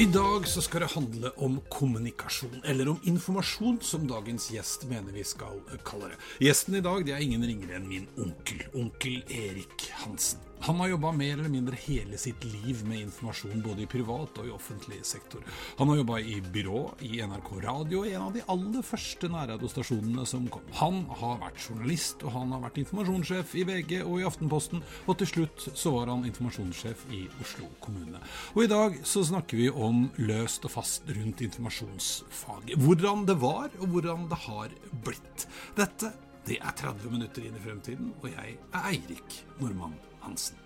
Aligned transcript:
I 0.00 0.06
dag 0.06 0.48
så 0.48 0.62
skal 0.64 0.80
det 0.80 0.86
handle 0.94 1.30
om 1.44 1.58
kommunikasjon, 1.68 2.62
eller 2.64 2.88
om 2.88 3.00
informasjon, 3.04 3.76
som 3.84 4.06
dagens 4.08 4.46
gjest 4.48 4.86
mener 4.88 5.12
vi 5.12 5.24
skal 5.28 5.60
kalle 5.84 6.08
det. 6.08 6.16
Gjesten 6.46 6.78
i 6.78 6.80
dag 6.86 7.04
det 7.04 7.12
er 7.12 7.20
ingen 7.20 7.44
ringere 7.44 7.76
enn 7.76 7.90
min 7.90 8.06
onkel, 8.16 8.62
onkel 8.80 9.20
Erik 9.28 9.90
Hansen. 10.00 10.49
Han 10.60 10.80
har 10.80 10.88
jobba 10.88 11.12
mer 11.12 11.32
eller 11.38 11.48
mindre 11.48 11.76
hele 11.86 12.18
sitt 12.18 12.44
liv 12.44 12.82
med 12.84 13.00
informasjon, 13.00 13.62
både 13.64 13.82
i 13.82 13.88
privat 13.88 14.38
og 14.42 14.48
i 14.48 14.52
offentlig 14.52 14.98
sektor. 15.08 15.40
Han 15.78 15.88
har 15.88 16.00
jobba 16.02 16.18
i 16.20 16.36
byrå, 16.40 16.82
i 17.06 17.22
NRK 17.24 17.50
Radio, 17.64 18.02
en 18.04 18.26
av 18.26 18.34
de 18.36 18.44
aller 18.52 18.84
første 18.84 19.30
nærradiostasjonene 19.32 20.26
som 20.28 20.48
kom. 20.52 20.66
Han 20.82 21.02
har 21.22 21.40
vært 21.40 21.64
journalist, 21.64 22.24
og 22.26 22.34
han 22.36 22.52
har 22.52 22.64
vært 22.66 22.82
informasjonssjef 22.84 23.56
i 23.56 23.64
VG 23.70 23.94
og 24.02 24.18
i 24.20 24.26
Aftenposten, 24.28 24.84
og 25.06 25.20
til 25.22 25.32
slutt 25.32 25.68
så 25.72 25.94
var 25.96 26.12
han 26.12 26.28
informasjonssjef 26.28 27.06
i 27.16 27.22
Oslo 27.40 27.70
kommune. 27.80 28.20
Og 28.52 28.64
i 28.66 28.70
dag 28.70 29.00
så 29.08 29.24
snakker 29.30 29.62
vi 29.62 29.70
om 29.72 30.10
løst 30.20 30.68
og 30.68 30.76
fast 30.76 31.08
rundt 31.08 31.40
informasjonsfaget. 31.46 32.76
Hvordan 32.84 33.24
det 33.30 33.40
var, 33.40 33.72
og 33.80 33.94
hvordan 33.94 34.28
det 34.28 34.44
har 34.44 34.76
blitt. 35.06 35.48
Dette 35.78 36.12
det 36.48 36.56
er 36.64 36.72
30 36.72 37.12
minutter 37.12 37.44
inn 37.44 37.56
i 37.56 37.64
fremtiden, 37.64 38.14
og 38.22 38.30
jeg 38.32 38.56
er 38.56 38.86
Eirik 38.90 39.42
Normann 39.60 39.98
Hansen. 40.24 40.56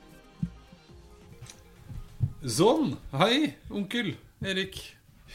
Sånn. 2.45 2.97
Hei, 3.17 3.55
onkel 3.73 4.15
Erik. 4.45 4.77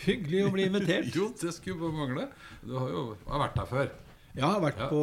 Hyggelig 0.05 0.43
å 0.45 0.51
bli 0.53 0.67
invitert. 0.69 1.09
jo, 1.17 1.31
det 1.41 1.51
skulle 1.55 1.79
bare 1.81 1.97
mangle. 1.97 2.27
Du 2.63 2.75
har 2.77 2.91
jo 2.93 3.01
har 3.27 3.41
vært 3.47 3.57
her 3.63 3.69
før. 3.71 3.89
Ja, 4.37 4.45
Jeg 4.45 4.45
har 4.53 4.61
vært 4.61 4.77
Ja. 4.79 4.87
på 4.91 4.99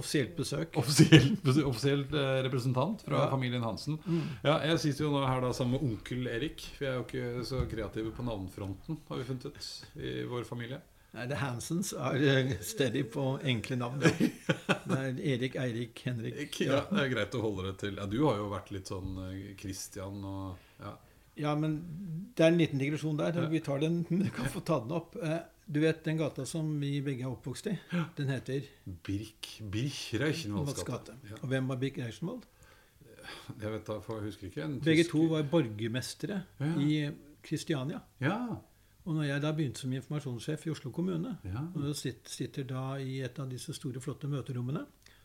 offisielt 0.00 0.32
besøk. 0.38 0.72
Offisielt, 0.80 1.44
offisielt 1.68 2.14
eh, 2.16 2.38
representant 2.46 3.02
fra 3.04 3.18
Ja. 3.18 3.26
Mm. 3.28 3.34
familien 3.34 3.62
Hansen. 3.66 3.98
Ja, 4.42 4.56
jeg 4.64 4.80
sitter 4.80 5.04
jo 5.04 5.10
nå 5.12 5.20
her 5.28 5.42
da 5.44 5.52
sammen 5.54 5.76
med 5.76 5.84
onkel 5.90 6.26
Erik. 6.32 6.64
Jeg 6.80 6.88
er 6.88 6.96
jo 6.96 7.04
ikke 7.04 7.44
så 7.46 7.60
kreative 7.70 8.10
på 8.16 8.24
navnfronten, 8.26 8.96
har 9.10 9.20
vi 9.20 9.28
funnet 9.28 9.44
ut, 9.52 9.68
i 10.00 10.14
vår 10.26 10.48
familie. 10.48 10.80
Nei, 11.12 11.24
det 11.26 11.38
Hansens 11.40 11.90
er 11.98 12.22
eh, 12.22 12.50
steady 12.62 13.02
på 13.10 13.24
enkle 13.42 13.76
navn. 13.80 14.02
Det 14.90 14.96
er 14.98 15.18
Erik, 15.34 15.56
Eirik, 15.58 16.00
Henrik. 16.06 16.56
Ja, 16.62 16.80
det 16.90 17.02
er 17.04 17.08
greit 17.12 17.34
å 17.34 17.40
holde 17.42 17.64
det 17.68 17.76
til. 17.82 17.96
Ja, 17.98 18.06
du 18.10 18.16
har 18.28 18.38
jo 18.38 18.48
vært 18.52 18.70
litt 18.74 18.90
sånn 18.90 19.16
eh, 19.28 19.54
Christian 19.58 20.20
og 20.26 20.82
ja. 20.82 20.92
Ja, 21.40 21.52
men 21.56 21.76
det 22.36 22.42
er 22.44 22.50
en 22.52 22.58
liten 22.60 22.80
digresjon 22.82 23.16
der. 23.18 23.36
Vi 23.50 23.60
tar 23.64 23.78
den, 23.82 24.02
vi 24.10 24.28
kan 24.34 24.48
få 24.52 24.60
ta 24.66 24.80
den 24.82 24.92
opp. 24.98 25.14
Eh, 25.22 25.40
Du 25.70 25.78
vet 25.80 26.00
den 26.04 26.18
gata 26.18 26.42
som 26.50 26.66
vi 26.82 26.96
begge 27.06 27.22
er 27.22 27.30
oppvokst 27.30 27.68
i? 27.70 27.76
Den 28.18 28.30
heter 28.32 28.64
Birk 29.06 29.52
Birk 29.70 30.00
Reichenwalds 30.18 30.82
gate. 30.84 31.14
Og 31.40 31.46
hvem 31.52 31.68
var 31.70 31.78
Birk 31.78 31.98
Reichenwald? 32.02 32.42
Jeg 33.60 33.70
vet 33.76 33.86
da, 33.86 34.00
for 34.02 34.18
jeg 34.18 34.32
husker 34.32 34.48
ikke. 34.50 34.66
Begge 34.82 35.04
to 35.06 35.22
var 35.30 35.46
borgermestere 35.52 36.40
i 36.82 36.96
Kristiania. 37.46 38.00
Ja. 38.20 38.40
Og 39.10 39.16
når 39.16 39.24
jeg 39.26 39.42
da 39.42 39.50
begynte 39.56 39.82
som 39.82 39.92
informasjonssjef 39.96 40.68
i 40.68 40.70
Oslo 40.70 40.92
kommune, 40.94 41.32
Ja. 41.44 41.64
og 41.74 41.96
sitter, 41.98 42.62
da 42.68 42.82
i 43.02 43.16
et 43.26 43.38
av 43.42 43.48
disse 43.50 43.74
store, 43.74 43.98
flotte 44.00 44.28
møterommene, 44.30 44.84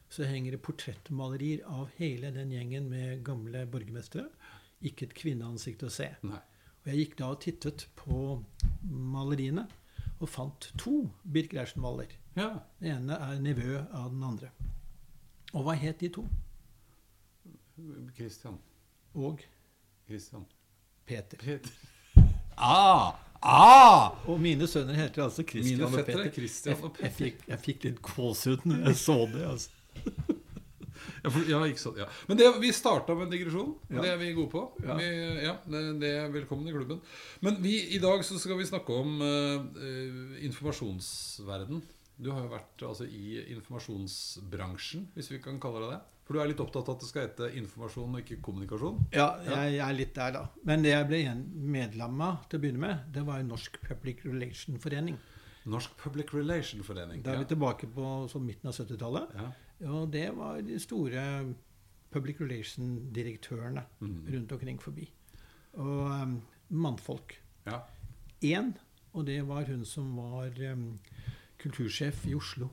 så 0.10 0.26
henger 0.26 0.56
det 0.56 0.62
portrettmalerier 0.66 1.62
av 1.70 1.92
hele 2.00 2.32
den 2.34 2.50
gjengen 2.54 2.90
med 2.90 3.22
gamle 3.24 3.66
borgermestere. 3.70 4.26
Ikke 4.82 5.06
et 5.06 5.14
kvinneansikt 5.18 5.84
å 5.86 5.90
se. 5.94 6.08
Nei. 6.26 6.40
Og 6.86 6.90
jeg 6.92 6.98
gikk 7.04 7.16
da 7.20 7.30
og 7.34 7.40
tittet 7.46 7.86
på 7.96 8.44
maleriene, 8.90 9.68
og 10.20 10.30
fant 10.30 10.72
to 10.78 11.12
Birk 11.24 11.54
Reichenwaller. 11.54 12.10
Ja. 12.36 12.60
Den 12.82 12.92
ene 13.10 13.20
er 13.22 13.40
nevø 13.40 13.86
av 13.94 14.10
den 14.12 14.24
andre. 14.24 14.50
Og 15.54 15.64
hva 15.64 15.76
het 15.78 16.00
de 16.00 16.10
to? 16.10 16.26
Christian. 18.16 18.58
Og 19.14 19.42
Christian. 20.08 20.46
Peter. 21.06 21.38
Peter. 21.38 21.72
Ah! 22.58 23.14
Ah! 23.46 24.16
Og 24.26 24.40
mine 24.42 24.68
sønner 24.68 24.98
heter 24.98 25.28
altså 25.28 25.44
Christian 25.46 25.78
Mine 25.78 25.86
og 25.88 25.94
Petter. 26.00 26.24
Peter. 26.24 26.34
Christian 26.34 26.82
og 26.82 26.98
Jeg, 26.98 27.06
jeg, 27.06 27.14
fikk, 27.20 27.46
jeg 27.52 27.62
fikk 27.68 27.86
litt 27.90 28.02
gåsehud 28.02 28.66
når 28.66 28.88
jeg 28.90 29.00
så 29.06 29.20
det. 29.36 29.46
altså. 29.52 29.70
Ja, 31.26 31.30
for, 31.34 31.42
ja, 31.50 31.60
ikke 31.66 31.82
sant. 31.82 31.98
Ja. 31.98 32.06
Men 32.30 32.38
det, 32.38 32.46
vi 32.62 32.70
starta 32.74 33.16
med 33.18 33.26
en 33.28 33.32
digresjon. 33.34 33.72
Ja. 33.90 34.02
Det 34.04 34.10
er 34.12 34.18
vi 34.22 34.28
gode 34.38 34.52
på. 34.52 34.62
Ja. 34.86 34.98
Vi, 35.00 35.08
ja, 35.42 35.54
det, 35.74 35.82
det 36.02 36.12
er 36.20 36.28
Velkommen 36.34 36.70
i 36.70 36.74
klubben. 36.74 37.00
Men 37.46 37.58
vi, 37.64 37.74
i 37.98 38.00
dag 38.02 38.22
så 38.26 38.38
skal 38.42 38.60
vi 38.60 38.68
snakke 38.70 38.94
om 38.94 39.16
eh, 39.26 40.46
informasjonsverden. 40.46 41.82
Du 42.18 42.30
har 42.32 42.46
jo 42.46 42.52
vært 42.52 42.84
altså, 42.88 43.08
i 43.08 43.42
informasjonsbransjen, 43.56 45.10
hvis 45.16 45.32
vi 45.34 45.42
kan 45.44 45.58
kalle 45.62 45.84
det 45.84 45.96
det. 45.96 46.02
For 46.26 46.34
du 46.34 46.42
er 46.42 46.50
litt 46.50 46.62
opptatt 46.64 46.88
av 46.90 46.96
at 46.96 47.04
det 47.04 47.08
skal 47.10 47.28
hete 47.28 47.50
informasjon 47.60 48.16
og 48.16 48.22
ikke 48.24 48.40
kommunikasjon? 48.46 49.04
Ja, 49.14 49.28
jeg, 49.46 49.76
er 49.86 49.92
litt 49.94 50.16
der, 50.16 50.32
da. 50.34 50.46
Men 50.66 50.82
det 50.82 50.96
jeg 50.96 51.06
ble 51.12 51.20
medlem 51.76 52.24
av 52.26 52.48
til 52.50 52.58
å 52.58 52.64
begynne 52.64 52.82
med, 52.82 53.04
det 53.14 53.26
var 53.28 53.44
Norsk 53.46 53.78
Public 53.84 54.24
Relation 54.26 54.80
Forening. 54.82 55.20
Norsk 55.70 55.94
Public 56.02 56.34
Relation 56.34 56.82
Forening. 56.86 57.22
Da 57.26 57.36
er 57.36 57.44
vi 57.44 57.46
ja. 57.46 57.52
tilbake 57.54 57.92
på 57.94 58.10
sånn 58.32 58.48
midten 58.48 58.72
av 58.72 58.78
70-tallet. 58.80 59.38
Ja. 59.38 59.52
Og 59.92 60.10
det 60.16 60.26
var 60.38 60.64
de 60.66 60.80
store 60.82 61.28
public 62.16 62.42
relation-direktørene 62.42 63.86
mm. 64.00 64.20
rundt 64.34 64.58
omkring 64.58 64.82
forbi. 64.82 65.06
Og 65.78 66.02
um, 66.10 66.40
mannfolk. 66.70 67.38
ja. 67.70 67.84
Og 69.16 69.24
det 69.30 69.40
var 69.48 69.64
hun 69.70 69.86
som 69.88 70.10
var 70.20 70.52
um, 70.74 70.90
kultursjef 71.62 72.26
i 72.30 72.36
Oslo. 72.38 72.70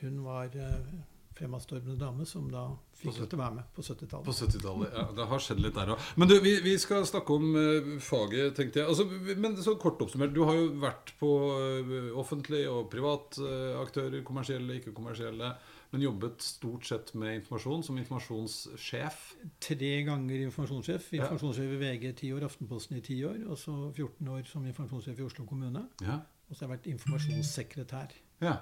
Hun 0.00 0.20
var 0.24 0.54
uh, 0.54 0.98
fremadstormende 1.38 1.96
dame 1.98 2.26
som 2.26 2.50
da 2.50 2.66
fikk 2.98 3.20
lov 3.20 3.30
til 3.30 3.38
å 3.38 3.42
være 3.42 3.56
med 3.58 3.70
på 3.74 3.82
På 3.82 3.86
70-tallet. 3.86 4.26
På 4.26 4.34
70-tallet. 4.34 4.94
Ja, 4.96 5.06
det 5.14 5.26
har 5.30 5.42
skjedd 5.42 5.62
litt 5.62 5.76
der 5.76 5.92
òg. 5.94 6.10
Men 6.18 6.30
du, 6.30 6.36
vi, 6.44 6.54
vi 6.64 6.74
skal 6.82 7.06
snakke 7.08 7.38
om 7.38 7.48
uh, 7.54 7.90
faget, 8.02 8.54
tenkte 8.58 8.82
jeg. 8.82 8.90
Altså, 8.90 9.34
men 9.38 9.58
så 9.62 9.76
kort 9.80 10.02
oppsummert. 10.02 10.34
Du 10.34 10.44
har 10.48 10.58
jo 10.58 10.70
vært 10.82 11.14
på 11.20 11.32
uh, 11.54 11.98
offentlig 12.18 12.64
og 12.70 12.88
privat 12.92 13.40
uh, 13.42 13.78
aktører, 13.82 14.22
kommersielle, 14.26 14.80
ikke-kommersielle. 14.80 15.52
Men 15.88 16.04
jobbet 16.04 16.42
stort 16.44 16.84
sett 16.84 17.14
med 17.16 17.38
informasjon 17.38 17.84
som 17.86 18.00
informasjonssjef. 18.00 19.20
Tre 19.64 19.92
ganger 20.04 20.42
informasjonssjef. 20.48 21.12
Informasjonssjef 21.16 21.76
i 21.78 21.78
VG 21.80 22.10
ti 22.18 22.32
år, 22.36 22.44
Aftenposten 22.50 22.98
i 22.98 23.04
ti 23.04 23.22
år. 23.24 23.38
Og 23.48 23.56
så 23.60 23.76
14 23.94 24.34
år 24.34 24.42
som 24.50 24.66
informasjonssjef 24.68 25.22
i 25.22 25.28
Oslo 25.30 25.46
kommune. 25.48 25.86
Ja. 26.04 26.18
Og 26.48 26.56
så 26.56 26.64
har 26.64 26.68
jeg 26.68 26.78
vært 26.78 26.90
informasjonssekretær 26.94 28.14
ja. 28.44 28.56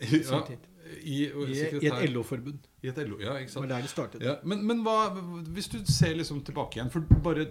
i 0.00 0.22
ja. 0.24 0.44
I, 1.04 1.16
I, 1.28 1.86
et 1.86 2.10
LO-forbund. 2.10 2.64
I 2.82 2.88
et 2.90 2.96
LO, 3.04 3.18
ja, 3.20 3.36
ikke 3.38 3.52
sant. 3.52 3.62
var 3.62 3.74
der 3.76 3.84
det 3.84 3.90
startet. 3.92 4.22
Ja, 4.24 4.38
men, 4.42 4.64
men 4.66 4.80
hva 4.82 5.12
Hvis 5.52 5.68
du 5.70 5.78
ser 5.86 6.16
liksom 6.16 6.40
tilbake 6.44 6.78
igjen 6.78 6.90
For 6.90 7.04
bare 7.22 7.44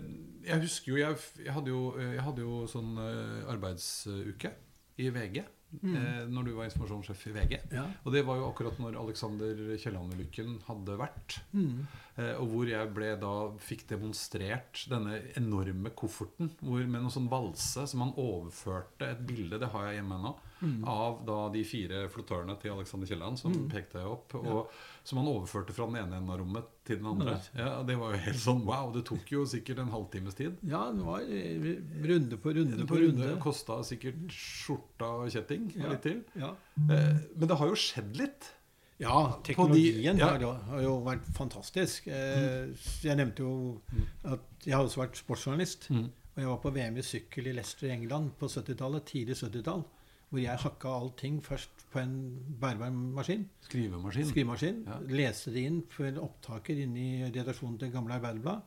Jeg 0.43 0.63
husker 0.65 0.91
jo 0.91 0.97
Jeg, 0.97 1.19
jeg 1.45 1.53
hadde 1.53 1.69
jo 1.69 1.83
Jeg 2.01 2.23
hadde 2.25 2.41
jo 2.41 2.63
sånn 2.67 2.97
eh, 3.03 3.45
arbeidsuke 3.53 4.51
i 4.99 5.11
VG 5.15 5.43
Mm. 5.83 5.95
eh, 5.95 6.21
Når 6.33 6.43
du 6.47 6.51
var 6.57 6.65
informasjonssjef 6.65 7.27
i 7.29 7.31
VG 7.35 7.51
Ja. 7.71 7.83
Og 8.03 8.11
det 8.15 8.23
var 8.25 8.37
jo 8.39 8.47
akkurat 8.49 8.79
når 8.81 8.95
Alexander 8.97 9.53
Kielland-ulykken 9.77 10.55
hadde 10.65 10.95
vært 10.97 11.39
Mm. 11.53 11.85
eh, 12.17 12.33
Og 12.41 12.47
hvor 12.49 12.65
jeg 12.71 12.93
ble 12.95 13.11
da 13.21 13.33
Fikk 13.61 13.85
demonstrert 13.87 14.87
denne 14.89 15.19
enorme 15.37 15.91
kofferten 15.93 16.49
hvor, 16.61 16.81
Med 16.87 17.01
noen 17.03 17.11
sånn 17.13 17.29
valse 17.29 17.85
Som 17.87 18.01
han 18.01 18.13
overførte 18.17 19.11
et 19.11 19.21
bilde 19.27 19.59
Det 19.59 19.69
har 19.69 19.91
jeg 19.91 20.01
hjemme 20.01 20.17
nå 20.23 20.35
Mm. 20.61 20.83
Av 20.87 21.21
da 21.25 21.35
de 21.53 21.63
fire 21.63 22.09
flottørene 22.11 22.55
til 22.59 22.71
Alexander 22.73 23.07
Kielland 23.07 23.37
Som 23.39 23.53
Mm. 23.53 23.69
pekte 23.71 24.01
opp 24.05 24.33
Og 24.35 24.69
som 25.03 25.17
han 25.17 25.27
overførte 25.27 25.71
fra 25.73 25.85
den 25.87 25.95
ene 25.95 26.17
enden 26.17 26.29
av 26.29 26.37
rommet 26.41 26.65
til 26.85 26.97
den 26.97 27.05
andre. 27.07 27.39
Ja, 27.55 27.79
og 27.79 27.87
Det 27.87 27.95
var 27.97 28.11
jo 28.11 28.17
helt 28.25 28.37
sånn 28.37 28.65
wow. 28.65 28.91
Det 28.93 29.05
tok 29.05 29.31
jo 29.31 29.45
sikkert 29.45 29.79
en 29.79 29.89
halvtimes 29.89 30.35
tid. 30.35 30.57
Ja, 30.67 30.91
det 30.91 31.05
var 31.05 31.19
eh, 31.21 31.79
runde 32.05 32.37
på 32.37 32.53
runde 32.53 32.85
På 32.85 32.99
runde 32.99 33.23
runde. 33.23 33.39
Kosta 33.41 33.79
sikkert 33.83 34.27
skjorta 34.29 35.09
og 35.23 35.29
kjetting 35.31 35.69
og 35.77 35.81
Ja. 35.83 35.89
litt 35.89 36.01
til. 36.03 36.23
Ja. 36.35 36.51
Eh, 36.89 37.17
Men 37.37 37.47
det 37.47 37.57
har 37.57 37.67
jo 37.67 37.75
skjedd 37.75 38.15
litt. 38.17 38.51
Ja, 38.99 39.37
teknologien 39.43 40.17
ja. 40.19 40.27
Har, 40.33 40.39
jo, 40.41 40.51
har 40.51 40.81
jo 40.81 41.01
vært 41.05 41.23
fantastisk. 41.33 42.07
Eh, 42.11 42.67
Jeg 43.01 43.15
nevnte 43.15 43.37
jo 43.39 43.81
at 44.25 44.41
jeg 44.65 44.73
har 44.75 44.83
også 44.83 44.99
vært 45.07 45.15
sportsjournalist. 45.15 45.87
Mm. 45.89 46.09
Og 46.35 46.43
jeg 46.43 46.47
var 46.47 46.57
på 46.57 46.71
VM 46.73 46.97
i 46.97 47.01
sykkel 47.01 47.47
i 47.47 47.53
Leicester 47.53 47.87
i 47.87 47.91
England 47.95 48.31
på 48.37 48.47
70-tallet, 48.47 49.05
tidlig 49.05 49.35
70-tall. 49.39 49.85
Hvor 50.29 50.41
jeg 50.43 50.61
hakka 50.61 50.89
allting 50.93 51.39
først 51.41 51.85
på 51.89 51.99
en 52.03 52.11
bærbar 52.61 52.91
maskin. 52.93 53.47
Skrivemaskin. 53.65 54.27
Skrivemaskin. 54.29 54.83
Ja. 54.85 54.99
Leste 55.09 55.53
det 55.55 55.63
inn 55.65 55.79
for 55.89 56.19
opptaker 56.21 56.77
inne 56.83 56.99
i 57.01 57.31
redaksjonen 57.33 57.79
til 57.81 57.89
Gamle 57.95 58.13
Arbeiderblad. 58.19 58.61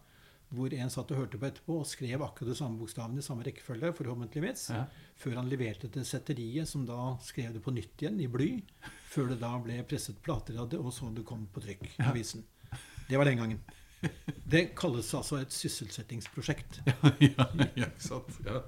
Hvor 0.52 0.74
en 0.76 0.90
satt 0.92 1.12
og 1.14 1.16
hørte 1.16 1.38
på 1.40 1.46
etterpå 1.48 1.78
og 1.80 1.86
skrev 1.88 2.20
akkurat 2.26 2.50
de 2.50 2.56
samme 2.58 2.76
bokstavene 2.82 3.22
i 3.22 3.24
samme 3.24 3.46
rekkefølge. 3.46 3.92
forhåpentligvis, 3.96 4.70
Ja. 4.70 4.84
Før 5.16 5.36
han 5.38 5.48
leverte 5.48 5.88
til 5.88 6.04
setteriet, 6.04 6.68
som 6.68 6.84
da 6.84 7.16
skrev 7.22 7.52
det 7.54 7.62
på 7.62 7.72
nytt 7.72 7.96
igjen 8.02 8.20
i 8.20 8.26
bly. 8.26 8.62
Før 9.08 9.28
det 9.28 9.40
da 9.40 9.56
ble 9.58 9.82
presset 9.84 10.20
plater 10.22 10.58
av 10.58 10.68
det, 10.68 10.78
og 10.78 10.92
så 10.92 11.14
det 11.14 11.24
kom 11.24 11.46
på 11.46 11.62
trykk. 11.62 11.84
i 11.98 12.02
avisen. 12.02 12.44
Det 13.08 13.16
var 13.16 13.24
den 13.24 13.38
gangen. 13.38 13.60
Det 14.52 14.62
kalles 14.76 15.08
altså 15.14 15.38
et 15.40 15.52
sysselsettingsprosjekt. 15.54 16.80
ja, 17.24 17.46
ja, 17.78 17.86
sant. 18.02 18.34
Ja. 18.44 18.60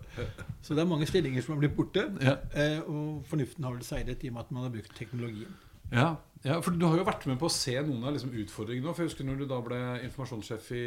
Så 0.65 0.77
det 0.77 0.85
er 0.85 0.89
mange 0.89 1.07
stillinger 1.11 1.43
som 1.45 1.55
har 1.57 1.61
blitt 1.65 1.75
borte. 1.77 2.07
Ja. 2.25 2.37
Eh, 2.57 2.79
og 2.87 3.25
fornuften 3.29 3.67
har 3.67 3.75
vel 3.77 3.85
seiret 3.87 4.23
i 4.25 4.31
og 4.31 4.37
med 4.39 4.47
at 4.47 4.55
man 4.55 4.67
har 4.69 4.73
brukt 4.77 4.95
teknologien. 4.97 5.53
Ja, 5.93 6.15
ja, 6.45 6.57
for 6.65 6.73
du 6.77 6.87
har 6.87 6.97
jo 6.99 7.05
vært 7.07 7.27
med 7.29 7.37
på 7.41 7.47
å 7.51 7.53
se 7.53 7.75
noen 7.85 8.07
av 8.09 8.15
liksom 8.17 8.33
utfordringene. 8.45 8.95
For 8.95 9.05
jeg 9.05 9.13
husker 9.13 9.29
når 9.29 9.43
du 9.43 9.47
da 9.51 9.61
ble 9.65 9.83
informasjonssjef 10.07 10.71
i 10.79 10.87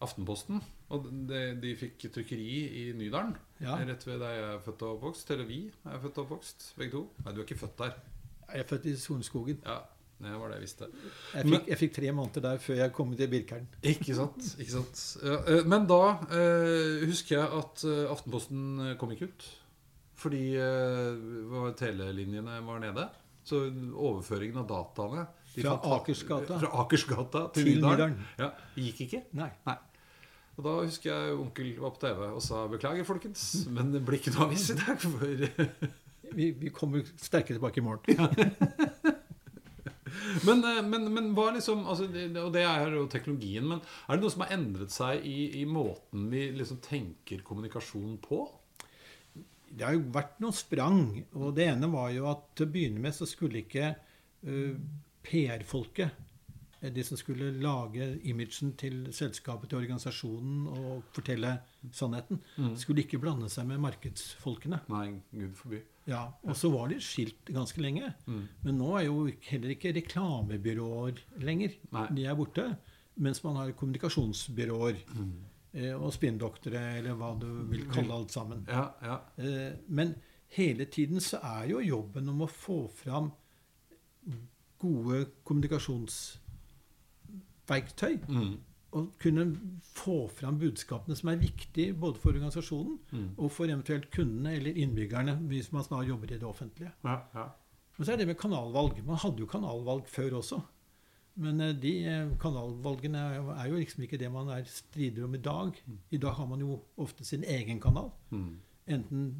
Aftenposten, 0.00 0.62
og 0.96 1.10
de, 1.28 1.40
de 1.60 1.74
fikk 1.76 2.06
trykkeri 2.14 2.46
i 2.80 2.84
Nydalen, 2.96 3.34
Ja. 3.60 3.74
rett 3.84 4.06
ved 4.08 4.22
der 4.24 4.32
jeg 4.38 4.46
er 4.54 4.62
født 4.64 4.82
og 4.86 4.94
oppvokst. 4.96 5.30
Eller 5.34 5.44
vi 5.50 5.58
er 5.84 6.00
født 6.00 6.16
og 6.22 6.24
oppvokst, 6.24 6.70
begge 6.80 6.94
to. 6.96 7.02
Nei, 7.26 7.34
du 7.36 7.42
er 7.42 7.44
ikke 7.44 7.60
født 7.66 7.76
der. 7.82 7.98
Jeg 8.50 8.64
er 8.64 8.70
født 8.72 8.86
i 8.90 8.94
Sonskogen 8.98 9.60
Ja, 9.66 9.76
det 10.20 10.34
var 10.36 10.50
det 10.52 10.58
jeg 10.58 10.64
visste. 10.66 10.88
Jeg 11.34 11.46
fikk, 11.48 11.68
jeg 11.70 11.78
fikk 11.80 11.94
tre 11.96 12.10
måneder 12.12 12.44
der 12.44 12.58
før 12.60 12.76
jeg 12.82 12.92
kom 12.96 13.14
til 13.16 13.30
Birkeren. 13.32 13.66
Ikke 13.92 14.16
sant. 14.18 14.50
ikke 14.60 14.74
sant 14.74 15.00
eh, 15.24 15.62
Men 15.64 15.86
da 15.88 16.00
eh, 16.28 17.06
husker 17.08 17.38
jeg 17.38 17.48
at 17.60 17.84
eh, 17.88 18.04
Aftenposten 18.12 18.94
kom 19.00 19.14
ikke 19.16 19.30
ut. 19.30 19.48
Fordi 20.20 20.42
telelinjene 21.80 22.58
var 22.66 22.82
nede. 22.82 23.06
Så 23.48 23.62
overføringen 23.96 24.60
av 24.60 24.66
dataene 24.68 25.22
de 25.54 25.62
Fra 25.64 25.78
fant- 25.78 25.94
Akersgata. 25.96 26.58
Fra 26.60 26.72
Akersgata 26.82 27.46
til, 27.54 27.70
Til 27.70 27.80
Nydalen. 27.80 28.18
Ja, 28.38 28.50
gikk 28.76 29.00
ikke. 29.06 29.22
Nei. 29.40 29.48
Og 30.60 30.66
da 30.66 30.74
husker 30.84 31.08
jeg 31.14 31.38
onkel 31.40 31.72
var 31.80 31.94
på 31.96 32.02
TV 32.04 32.20
og 32.28 32.42
sa 32.44 32.66
'beklager, 32.68 33.06
folkens', 33.08 33.64
men 33.72 33.92
det 33.94 34.04
blir 34.04 34.20
ikke 34.20 34.34
noe 34.36 34.50
avis 34.50 34.68
i 34.74 34.76
dag. 34.76 35.00
For 35.00 35.24
Vi, 36.36 36.50
vi 36.54 36.68
kommer 36.70 37.02
sterkere 37.18 37.56
tilbake 37.58 37.80
i 37.80 37.82
morgen. 37.82 38.04
Men, 40.46 40.62
eh, 40.64 40.80
men, 40.86 41.08
men 41.14 41.28
hva 41.36 41.48
liksom 41.56 41.84
altså, 41.88 42.06
det- 42.12 42.36
Og 42.42 42.52
det 42.54 42.62
er 42.66 42.90
jo 42.94 43.06
teknologien, 43.10 43.66
men 43.68 43.80
er 43.80 44.16
det 44.16 44.22
noe 44.24 44.30
som 44.34 44.42
har 44.44 44.54
endret 44.56 44.90
seg 44.94 45.24
i, 45.26 45.60
i 45.60 45.64
måten 45.68 46.28
vi 46.32 46.46
liksom 46.56 46.80
tenker 46.84 47.42
kommunikasjon 47.46 48.18
på? 48.24 48.40
Det 49.70 49.84
har 49.86 49.94
jo 49.94 50.02
vært 50.10 50.40
noen 50.42 50.56
sprang. 50.56 51.04
Og 51.38 51.52
det 51.54 51.68
ene 51.70 51.90
var 51.92 52.10
jo 52.14 52.26
at 52.30 52.42
til 52.58 52.66
å 52.66 52.72
begynne 52.74 53.02
med 53.04 53.14
så 53.14 53.26
skulle 53.30 53.62
ikke 53.62 53.92
uh, 53.94 54.74
PR-folket, 55.22 56.10
eh, 56.80 56.90
de 56.90 57.04
som 57.06 57.16
skulle 57.20 57.52
lage 57.62 58.08
imagen 58.26 58.72
til 58.80 59.04
selskapet, 59.14 59.70
til 59.70 59.78
organisasjonen 59.82 60.66
og 60.72 61.04
fortelle 61.14 61.54
sannheten, 61.94 62.40
skulle 62.80 63.04
ikke 63.04 63.20
blande 63.22 63.48
seg 63.52 63.68
med 63.70 63.78
markedsfolkene. 63.84 64.82
Nei, 64.90 65.06
gud 65.36 65.54
forby. 65.60 65.82
Ja, 66.06 66.32
Og 66.44 66.56
så 66.56 66.70
var 66.72 66.88
de 66.88 66.96
skilt 67.00 67.44
ganske 67.52 67.80
lenge. 67.82 68.14
Men 68.26 68.78
nå 68.78 68.94
er 68.98 69.04
jo 69.06 69.26
heller 69.50 69.68
ikke 69.74 69.92
reklamebyråer 69.94 71.18
lenger. 71.44 71.70
Nei. 71.92 72.06
De 72.16 72.24
er 72.26 72.34
borte. 72.34 72.76
Mens 73.20 73.42
man 73.44 73.56
har 73.56 73.70
kommunikasjonsbyråer. 73.72 74.96
eh, 75.74 75.92
Og 75.94 76.12
spinndoktere, 76.12 76.96
eller 76.98 77.14
hva 77.14 77.34
du 77.38 77.46
vil 77.70 77.84
kalle 77.92 78.12
alt 78.12 78.30
sammen. 78.32 78.64
Ja, 78.68 78.88
ja. 79.02 79.18
Eh, 79.38 79.72
Men 79.88 80.14
hele 80.56 80.84
tiden 80.86 81.20
så 81.20 81.38
er 81.42 81.68
jo 81.68 81.78
jobben 81.80 82.28
om 82.28 82.40
å 82.40 82.46
få 82.48 82.88
fram 82.90 83.30
gode 84.80 85.26
kommunikasjonsverktøy. 85.44 88.18
Mm. 88.28 88.56
Og 88.92 89.12
kunne 89.22 89.44
få 89.94 90.28
fram 90.34 90.58
budskapene 90.58 91.14
som 91.16 91.28
er 91.30 91.36
viktige 91.36 91.92
både 91.94 92.18
for 92.18 92.30
organisasjonen 92.32 92.98
Mm. 93.12 93.28
og 93.38 93.50
for 93.52 93.64
eventuelt 93.64 94.10
kundene 94.10 94.54
eller 94.56 94.72
innbyggerne, 94.74 95.36
hvis 95.46 95.72
man 95.72 95.84
snart 95.84 96.08
jobber 96.08 96.26
i 96.32 96.38
det 96.38 96.42
offentlige. 96.42 96.90
ja, 97.04 97.18
ja. 97.34 97.44
Og 97.98 98.06
så 98.06 98.12
er 98.12 98.16
det 98.16 98.26
med 98.26 98.34
kanalvalg. 98.38 99.04
Man 99.06 99.16
hadde 99.16 99.38
jo 99.40 99.46
kanalvalg 99.46 100.06
før 100.08 100.30
også. 100.38 100.60
Men 101.36 101.60
eh, 101.60 101.72
de 101.82 102.04
eh, 102.04 102.30
kanalvalgene 102.40 103.18
er 103.18 103.68
jo- 103.68 103.76
liksom 103.76 104.02
ikke 104.02 104.18
det 104.18 104.32
man 104.32 104.48
er 104.48 104.64
strider 104.64 105.24
om 105.24 105.34
i 105.34 105.38
dag. 105.38 105.72
I 106.10 106.16
dag 106.16 106.32
har 106.32 106.46
man 106.46 106.60
jo 106.60 106.80
ofte 106.98 107.24
sin 107.24 107.44
egen 107.44 107.80
kanal. 107.80 108.10
Mm. 108.30 108.56
Enten 108.88 109.34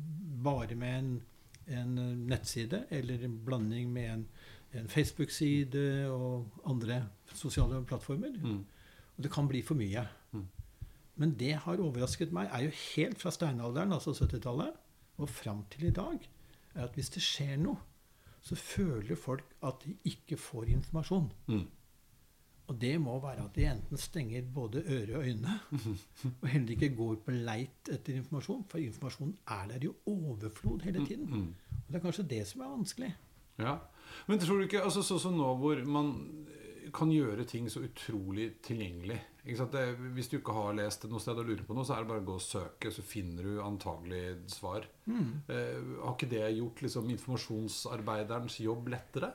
bare 0.44 0.75
med 0.76 0.99
en, 0.99 1.23
en 1.69 1.99
eh, 1.99 2.17
nettside, 2.29 2.85
eller 2.91 3.25
en 3.25 3.41
blanding 3.44 3.91
med 3.93 4.11
en, 4.12 4.26
en 4.75 4.88
Facebook-side 4.88 6.08
og 6.11 6.47
andre 6.67 7.02
sosiale 7.35 7.82
plattformer. 7.85 8.31
Mm. 8.43 8.64
Det 9.20 9.31
kan 9.32 9.49
bli 9.49 9.62
for 9.67 9.78
mye. 9.78 10.06
Mm. 10.32 10.46
Men 11.20 11.34
det 11.37 11.52
har 11.64 11.82
overrasket 11.82 12.32
meg, 12.32 12.49
er 12.49 12.69
jo 12.69 12.76
helt 12.94 13.20
fra 13.20 13.32
steinalderen, 13.34 13.93
altså 13.93 14.14
70-tallet, 14.17 14.76
og 15.20 15.28
fram 15.28 15.64
til 15.72 15.90
i 15.90 15.94
dag, 15.94 16.22
er 16.75 16.87
at 16.87 16.96
hvis 16.96 17.12
det 17.12 17.22
skjer 17.25 17.58
noe, 17.61 17.76
så 18.40 18.56
føler 18.56 19.19
folk 19.20 19.44
at 19.69 19.82
de 19.84 19.93
ikke 20.08 20.38
får 20.40 20.70
informasjon. 20.72 21.28
Mm. 21.50 21.67
Og 22.70 22.76
det 22.81 22.93
må 23.02 23.17
være 23.19 23.44
at 23.44 23.56
de 23.56 23.67
enten 23.67 23.99
stenger 23.99 24.46
både 24.55 24.84
øre 24.87 25.19
og 25.19 25.26
øyne, 25.26 25.56
og 26.40 26.46
heller 26.49 26.76
ikke 26.76 26.93
går 26.96 27.19
på 27.26 27.34
leit 27.34 27.90
etter 27.90 28.20
informasjon, 28.20 28.62
for 28.70 28.78
informasjonen 28.78 29.34
er 29.58 29.66
der 29.73 29.88
i 29.88 29.90
overflod 30.06 30.87
hele 30.87 31.05
tiden. 31.06 31.26
Mm. 31.26 31.75
Og 31.81 31.90
det 31.90 31.99
er 31.99 32.05
kanskje 32.06 32.28
det 32.31 32.44
som 32.49 32.62
er 32.62 32.73
vanskelig. 32.76 33.11
Ja. 33.58 33.76
Men 34.26 34.40
tror 34.40 34.56
du 34.58 34.64
ikke 34.64 34.81
altså, 34.82 35.02
Sånn 35.05 35.20
som 35.20 35.37
nå 35.37 35.50
hvor 35.61 35.82
man 35.84 36.14
kan 36.94 37.12
gjøre 37.12 37.46
ting 37.48 37.69
så 37.70 37.82
utrolig 37.87 38.52
tilgjengelig. 38.64 39.19
Det, 39.44 39.84
hvis 40.14 40.28
du 40.28 40.37
ikke 40.38 40.54
har 40.54 40.75
lest 40.76 41.04
det 41.04 41.10
noe 41.10 41.22
sted 41.22 41.38
og 41.40 41.48
lurer 41.48 41.64
på 41.66 41.75
noe, 41.76 41.87
så 41.88 41.96
er 41.96 42.04
det 42.04 42.10
bare 42.10 42.22
å 42.22 42.26
gå 42.28 42.34
og 42.37 42.44
søke, 42.44 42.92
så 42.92 43.04
finner 43.04 43.46
du 43.46 43.62
antagelig 43.64 44.25
svar. 44.52 44.84
Eh, 45.08 45.78
har 46.02 46.12
ikke 46.12 46.28
det 46.31 46.44
gjort 46.58 46.82
liksom, 46.84 47.08
informasjonsarbeiderens 47.16 48.60
jobb 48.60 48.92
lettere? 48.92 49.32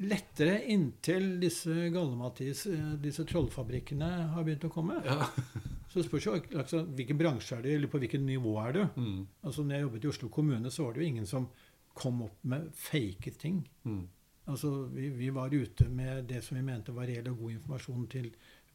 Lettere 0.00 0.62
inntil 0.72 1.34
disse 1.42 1.74
Galle-Mattis, 1.92 2.64
eh, 2.70 2.94
disse 3.02 3.26
trollfabrikkene 3.28 4.12
har 4.32 4.46
begynt 4.46 4.64
å 4.70 4.72
komme. 4.72 5.02
Ja. 5.04 5.26
Så 5.92 6.00
det 6.00 6.06
spørs 6.06 6.24
jo 6.24 6.38
altså, 6.56 6.86
hvilken 6.96 7.18
bransje 7.20 7.58
er 7.58 7.66
du, 7.66 7.68
eller 7.74 7.90
på 7.92 8.00
hvilket 8.00 8.22
nivå 8.24 8.54
er 8.62 8.78
du. 8.78 8.82
Mm. 8.96 9.18
Altså, 9.42 9.66
når 9.66 9.76
jeg 9.76 9.84
jobbet 9.84 10.06
i 10.06 10.10
Oslo 10.14 10.30
kommune, 10.32 10.72
så 10.72 10.86
var 10.86 10.94
det 10.94 11.02
jo 11.02 11.10
ingen 11.10 11.28
som 11.28 11.50
kom 11.92 12.22
opp 12.24 12.38
med 12.48 12.70
fake 12.78 13.34
ting. 13.42 13.58
Mm. 13.84 14.06
Altså, 14.50 14.70
vi, 14.90 15.08
vi 15.14 15.28
var 15.34 15.52
ute 15.54 15.86
med 15.88 16.24
det 16.30 16.40
som 16.44 16.56
vi 16.58 16.62
mente 16.66 16.94
var 16.96 17.06
reell 17.06 17.28
og 17.30 17.38
god 17.44 17.50
informasjon 17.58 18.08
til 18.10 18.32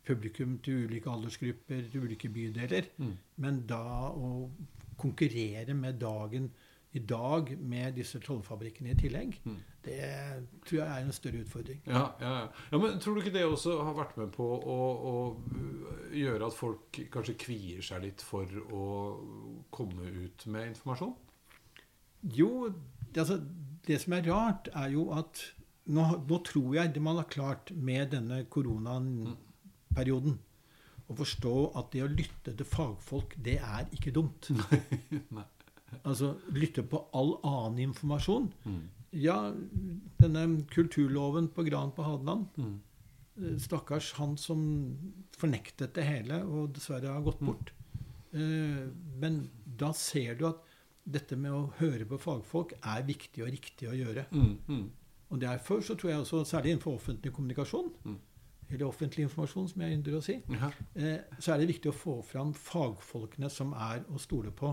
publikum, 0.07 0.57
til 0.63 0.85
ulike 0.87 1.09
aldersgrupper, 1.11 1.81
til 1.91 2.05
ulike 2.07 2.29
bydeler. 2.31 2.87
Mm. 2.97 3.17
Men 3.43 3.57
da 3.67 3.81
å 4.15 4.49
konkurrere 4.97 5.73
med 5.75 5.99
dagen 5.99 6.47
i 6.95 7.01
dag 7.03 7.51
med 7.59 7.97
disse 7.99 8.17
trollfabrikkene 8.23 8.93
i 8.93 8.95
tillegg, 8.97 9.35
Mm. 9.45 9.57
det 9.83 9.97
tror 10.65 10.77
jeg 10.79 10.87
er 10.87 11.03
en 11.05 11.11
større 11.11 11.41
utfordring. 11.43 11.81
Ja, 11.85 12.05
ja, 12.21 12.31
ja. 12.39 12.47
ja, 12.71 12.77
men 12.79 12.99
Tror 13.03 13.13
du 13.15 13.21
ikke 13.21 13.33
det 13.35 13.43
også 13.45 13.75
har 13.83 13.93
vært 13.93 14.15
med 14.17 14.31
på 14.33 14.47
å, 14.47 14.79
å 15.11 16.15
gjøre 16.15 16.47
at 16.47 16.55
folk 16.55 17.01
kanskje 17.13 17.35
kvier 17.43 17.83
seg 17.85 18.01
litt 18.07 18.23
for 18.23 18.47
å 18.71 18.87
komme 19.69 20.07
ut 20.23 20.47
med 20.47 20.71
informasjon? 20.71 21.13
Jo, 22.33 22.69
det, 23.11 23.19
altså, 23.19 23.41
det 23.87 23.99
som 24.01 24.13
er 24.17 24.25
rart, 24.31 24.71
er 24.73 24.89
jo 24.95 25.09
at 25.13 25.43
nå, 25.87 26.03
nå 26.27 26.39
tror 26.47 26.75
jeg 26.75 26.93
det 26.95 27.03
man 27.03 27.19
har 27.21 27.29
klart 27.31 27.71
med 27.71 28.11
denne 28.15 28.43
koronaperioden 28.51 30.37
å 31.07 31.15
forstå 31.15 31.53
at 31.79 31.93
det 31.93 32.03
å 32.03 32.09
lytte 32.11 32.53
til 32.59 32.67
fagfolk, 32.67 33.37
det 33.43 33.59
er 33.63 33.87
ikke 33.95 34.15
dumt. 34.15 34.51
Altså 36.03 36.33
lytte 36.51 36.83
på 36.83 36.99
all 37.15 37.37
annen 37.47 37.77
informasjon. 37.85 38.49
Mm. 38.67 38.81
Ja, 39.15 39.37
denne 40.19 40.41
kulturloven 40.67 41.47
på 41.55 41.63
Gran 41.63 41.93
på 41.95 42.03
Hadeland. 42.03 42.49
Mm. 42.59 42.73
eh, 43.39 43.53
Stakkars 43.63 44.09
han 44.17 44.35
som 44.35 44.59
fornektet 45.39 45.95
det 45.95 46.03
hele 46.03 46.41
og 46.43 46.73
dessverre 46.75 47.15
har 47.15 47.23
gått 47.23 47.39
bort. 47.39 47.71
Mm. 48.33 48.91
Men 49.23 49.39
da 49.79 49.93
ser 49.95 50.35
du 50.35 50.49
at 50.51 50.59
dette 51.07 51.39
med 51.39 51.55
å 51.55 51.69
høre 51.79 52.05
på 52.09 52.19
fagfolk 52.19 52.75
er 52.81 53.07
viktig 53.07 53.45
og 53.45 53.53
riktig 53.55 53.87
å 53.87 53.95
gjøre. 53.95 54.27
Mm. 54.35 54.89
Mm. 55.29 55.33
Og 55.35 55.41
derfor 55.41 55.81
så 55.81 55.95
tror 55.95 56.09
jeg 56.09 56.19
også, 56.19 56.43
særlig 56.45 56.71
innenfor 56.71 56.93
offentlig 56.95 57.33
kommunikasjon, 57.33 57.91
Mm. 58.05 58.17
eller 58.71 58.85
offentlig 58.87 59.23
informasjon, 59.23 59.67
som 59.69 59.81
jeg 59.81 59.93
ynder 59.97 60.17
å 60.17 60.21
si, 60.23 60.41
Ja. 60.49 60.69
eh, 60.95 61.19
så 61.39 61.53
er 61.53 61.57
det 61.57 61.67
viktig 61.67 61.91
å 61.91 61.95
få 61.95 62.23
fram 62.25 62.53
fagfolkene 62.53 63.49
som 63.51 63.73
er 63.73 64.03
å 64.13 64.17
stole 64.19 64.51
på, 64.51 64.67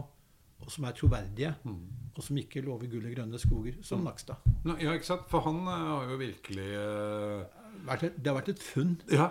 og 0.61 0.71
som 0.71 0.85
er 0.85 0.93
troverdige, 0.93 1.55
Mm. 1.65 1.77
og 2.17 2.23
som 2.23 2.37
ikke 2.37 2.63
lover 2.65 2.87
gull 2.87 3.07
og 3.07 3.15
grønne 3.17 3.39
skoger, 3.39 3.83
som 3.85 4.05
Nakstad. 4.05 4.37
Nå, 4.65 4.77
Ja, 4.81 4.93
ikke 4.93 5.05
sant? 5.05 5.29
For 5.29 5.41
han 5.41 5.57
eh, 5.57 5.89
har 5.89 6.09
jo 6.11 6.17
virkelig 6.19 6.59
eh, 6.59 8.11
Det 8.17 8.27
har 8.27 8.41
vært 8.41 8.49
et 8.49 8.59
funn. 8.63 9.01
Ja. 9.11 9.31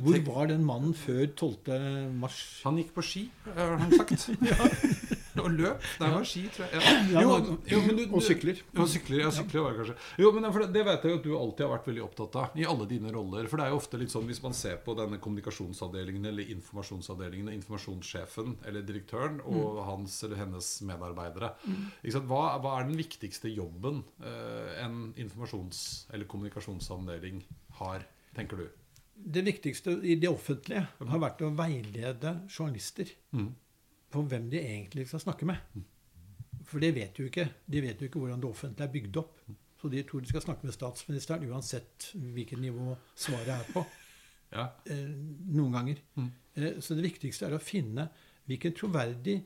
Hvor 0.00 0.18
var 0.34 0.46
den 0.46 0.64
mannen 0.64 0.94
før 0.94 1.26
12. 1.36 2.10
mars? 2.14 2.60
Han 2.64 2.76
gikk 2.78 2.92
på 2.94 3.02
ski, 3.02 3.30
har 3.54 3.76
han 3.76 3.90
sagt. 3.92 4.30
Og 5.46 5.52
løp. 5.54 5.84
Det 6.00 6.08
var 6.12 6.24
ski, 6.26 6.42
tror 6.52 6.66
jeg. 6.66 6.82
Ja. 7.14 7.22
Jo, 7.22 7.36
jo, 7.70 7.80
men 7.86 7.96
du- 8.00 8.14
og 8.18 8.22
sykler. 8.26 8.60
Jo, 8.74 8.86
sykler, 8.90 9.20
ja, 9.22 9.30
sykler 9.34 9.62
var 9.64 9.72
det 9.76 9.78
kanskje. 9.80 9.96
Jo, 10.24 10.32
men 10.34 10.48
det, 10.74 10.84
vet 10.88 11.06
jeg 11.06 11.12
jo 11.12 11.18
at 11.20 11.26
du 11.26 11.32
alltid 11.38 11.64
har 11.66 11.72
vært 11.76 11.86
veldig 11.90 12.04
opptatt 12.06 12.36
av 12.42 12.56
i 12.58 12.64
alle 12.66 12.86
dine 12.90 13.12
roller. 13.14 13.46
For 13.50 13.56
det 13.60 13.66
er 13.66 13.70
jo 13.74 13.80
ofte 13.80 14.00
litt 14.00 14.10
sånn 14.12 14.26
hvis 14.26 14.42
man 14.42 14.56
ser 14.58 14.76
på 14.84 14.96
denne 14.98 15.20
kommunikasjonsavdelingen 15.22 16.26
eller 16.32 16.50
informasjonsavdelingen, 16.56 17.48
og 17.52 17.54
informasjonssjefen 17.60 18.56
eller 18.66 18.82
direktøren 18.82 19.40
og 19.46 19.78
hans 19.86 20.18
eller 20.26 20.36
hennes 20.42 20.70
medarbeidere. 20.88 21.52
Sant? 22.10 22.26
Hva, 22.26 22.58
hva 22.62 22.80
er 22.80 22.88
den 22.90 22.98
viktigste 22.98 23.48
jobben 23.54 24.02
eh, 24.24 24.84
en 24.84 25.12
informasjons- 25.16 26.06
eller 26.12 26.26
kommunikasjonsavdeling 26.26 27.42
har, 27.80 28.02
tenker 28.34 28.56
du? 28.64 28.66
Det 29.16 29.42
viktigste 29.46 29.94
i 30.04 30.14
det 30.20 30.28
offentlige 30.28 30.82
har 31.00 31.20
vært 31.22 31.40
å 31.46 31.54
veilede 31.56 32.34
journalister 32.52 33.08
Mm. 33.32 33.54
På 34.16 34.24
hvem 34.30 34.48
de 34.52 34.58
egentlig 34.62 35.06
skal 35.10 35.20
snakke 35.22 35.46
med. 35.48 35.60
For 36.66 36.82
det 36.82 36.94
vet 36.96 37.18
jo 37.20 37.28
ikke. 37.28 37.44
De 37.70 37.80
vet 37.84 38.00
jo 38.02 38.08
ikke 38.08 38.18
hvordan 38.22 38.40
det 38.42 38.48
offentlige 38.50 38.88
er 38.88 38.92
bygd 38.96 39.16
opp. 39.22 39.40
Så 39.80 39.90
de 39.92 40.02
tror 40.08 40.20
de 40.24 40.30
skal 40.32 40.42
snakke 40.42 40.64
med 40.66 40.74
statsministeren 40.74 41.44
uansett 41.50 42.08
hvilket 42.16 42.58
nivå 42.62 42.96
svaret 43.14 43.54
er 43.60 43.72
på. 43.72 43.84
Ja. 44.54 44.68
Eh, 44.86 45.08
noen 45.50 45.72
ganger. 45.74 45.96
Mm. 46.14 46.26
Eh, 46.54 46.76
så 46.80 46.94
det 46.94 47.02
viktigste 47.02 47.48
er 47.48 47.56
å 47.56 47.58
finne 47.60 48.04
hvilken 48.46 48.72
troverdig, 48.78 49.40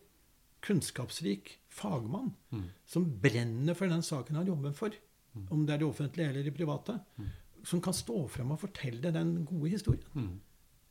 kunnskapsrik 0.61 1.55
fagmann 1.73 2.35
Mm. 2.53 2.65
som 2.87 3.07
brenner 3.21 3.75
for 3.75 3.89
den 3.89 4.03
saken 4.03 4.37
han 4.37 4.47
jobber 4.47 4.73
for, 4.75 4.91
Mm. 5.35 5.47
om 5.51 5.65
det 5.67 5.73
er 5.75 5.79
det 5.79 5.87
offentlige 5.89 6.29
eller 6.29 6.43
det 6.45 6.55
private, 6.55 7.01
som 7.65 7.81
kan 7.81 7.93
stå 7.95 8.29
frem 8.29 8.51
og 8.51 8.61
fortelle 8.61 9.11
den 9.13 9.45
gode 9.47 9.71
historien. 9.71 10.05
Mm. 10.15 10.41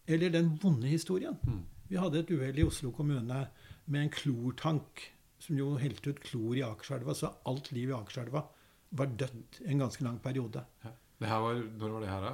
Eller 0.08 0.30
den 0.30 0.58
vonde 0.58 0.88
historien. 0.88 1.38
Mm. 1.46 1.64
Vi 1.90 1.96
hadde 1.98 2.20
et 2.20 2.32
uhell 2.32 2.60
i 2.60 2.64
Oslo 2.64 2.92
kommune 2.92 3.48
med 3.90 4.06
en 4.06 4.12
klortank 4.14 5.04
som 5.42 5.58
jo 5.58 5.74
helte 5.82 6.12
ut 6.14 6.20
klor 6.26 6.56
i 6.60 6.64
Akerselva, 6.66 7.16
så 7.16 7.32
alt 7.50 7.72
liv 7.76 7.90
i 7.90 7.96
Akerselva 7.98 8.44
var 9.00 9.12
dødt 9.20 9.62
en 9.66 9.82
ganske 9.84 10.04
lang 10.06 10.18
periode. 10.24 10.64
Ja. 10.84 10.92
Det 11.20 11.28
her 11.28 11.42
var, 11.44 11.60
når 11.80 11.94
var 11.96 12.04
det 12.06 12.10
her, 12.10 12.22
da? 12.22 12.34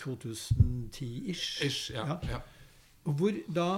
2010-ish. 0.00 1.62
Ish, 1.64 1.90
ja. 1.94 2.06
Ja. 2.06 2.18
ja. 2.28 2.40
Hvor 3.04 3.34
da 3.54 3.68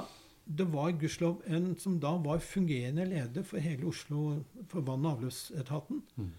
det 0.47 0.67
var 0.71 0.93
gudskjelov 0.95 1.41
en 1.51 1.73
som 1.83 1.97
da 2.03 2.13
var 2.23 2.39
fungerende 2.45 3.07
leder 3.11 3.43
for 3.47 3.59
hele 3.63 3.89
Oslo, 3.91 4.43
for 4.71 4.85
vann- 4.87 5.07
og 5.07 5.17
avløpsetaten, 5.19 6.03
Mm. 6.17 6.31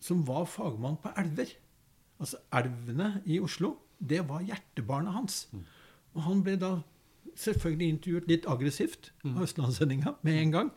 som 0.00 0.22
var 0.26 0.44
fagmann 0.46 0.96
på 0.96 1.12
elver. 1.18 1.52
Altså 2.18 2.36
elvene 2.52 3.22
i 3.26 3.38
Oslo, 3.40 3.74
det 4.00 4.22
var 4.28 4.40
hjertebarnet 4.40 5.12
hans. 5.12 5.48
Mm. 5.52 5.64
Og 6.14 6.22
han 6.22 6.42
ble 6.42 6.56
da 6.56 6.70
selvfølgelig 7.36 7.88
intervjuet 7.88 8.28
litt 8.28 8.46
aggressivt 8.46 9.10
Mm. 9.24 9.36
av 9.36 9.42
Østlandssendinga 9.42 10.14
med 10.22 10.42
en 10.42 10.50
gang. 10.50 10.70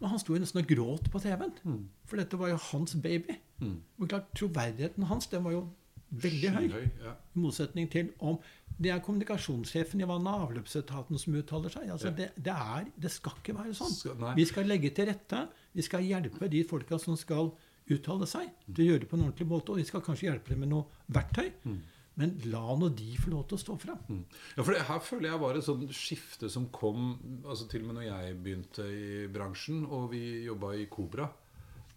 Men 0.00 0.10
han 0.10 0.18
sto 0.18 0.34
jo 0.34 0.40
nesten 0.40 0.60
og 0.62 0.68
gråt 0.68 1.10
på 1.10 1.20
TV-en, 1.20 1.52
Mm. 1.64 1.88
for 2.06 2.16
dette 2.16 2.38
var 2.38 2.48
jo 2.48 2.56
hans 2.56 2.94
baby. 2.94 3.36
Mm. 3.60 3.80
Og 4.00 4.08
klart, 4.08 4.32
Troverdigheten 4.36 5.02
hans 5.04 5.26
den 5.26 5.42
var 5.44 5.50
jo 5.52 5.68
veldig 6.14 6.50
høy. 6.50 6.90
Ja. 7.04 7.10
I 7.34 7.38
motsetning 7.38 7.90
til 7.90 8.12
om 8.20 8.38
det 8.80 8.90
er 8.92 9.00
kommunikasjonssjefen 9.00 10.00
i 10.00 10.04
vann- 10.06 10.26
og 10.26 10.48
avløpsetaten 10.50 11.18
som 11.18 11.34
uttaler 11.34 11.68
seg. 11.68 11.90
Altså 11.90 12.08
Ja. 12.08 12.14
det, 12.14 12.30
det, 12.36 12.52
er, 12.54 12.84
det 13.00 13.10
skal 13.10 13.32
ikke 13.42 13.54
være 13.58 13.74
sånn. 13.74 13.90
Skal- 13.92 14.34
Vi 14.36 14.44
skal 14.44 14.64
legge 14.66 14.90
til 14.94 15.06
rette. 15.06 15.48
Vi 15.74 15.82
skal 15.82 16.00
hjelpe 16.02 16.48
de 16.48 16.62
folka 16.64 16.98
som 16.98 17.16
skal 17.16 17.52
uttale 17.90 18.26
seg, 18.26 18.48
til 18.74 18.84
å 18.84 18.88
gjøre 18.92 19.00
det 19.00 19.08
på 19.08 19.16
en 19.16 19.24
ordentlig 19.24 19.48
måte. 19.48 19.70
Og 19.70 19.76
vi 19.76 19.84
skal 19.84 20.00
kanskje 20.00 20.30
hjelpe 20.30 20.48
dem 20.50 20.60
med 20.60 20.68
noe 20.68 20.84
verktøy. 21.10 21.50
Men 22.18 22.34
la 22.50 22.62
nå 22.78 22.90
de 22.98 23.12
få 23.20 23.32
lov 23.32 23.44
til 23.48 23.58
å 23.58 23.62
stå 23.62 23.76
fram. 23.80 23.98
Mm. 24.08 24.22
Ja, 24.56 24.62
for 24.64 24.74
det, 24.74 24.84
Her 24.88 25.02
føler 25.04 25.30
jeg 25.30 25.42
var 25.42 25.58
et 25.58 25.66
sånt 25.66 25.92
skifte 25.94 26.50
som 26.52 26.70
kom 26.74 27.12
altså 27.44 27.68
til 27.70 27.84
og 27.84 27.90
med 27.90 28.00
når 28.00 28.08
jeg 28.08 28.38
begynte 28.44 28.86
i 28.90 29.28
bransjen, 29.32 29.84
og 29.86 30.10
vi 30.14 30.24
jobba 30.48 30.74
i 30.76 30.88
Kobra. 30.90 31.28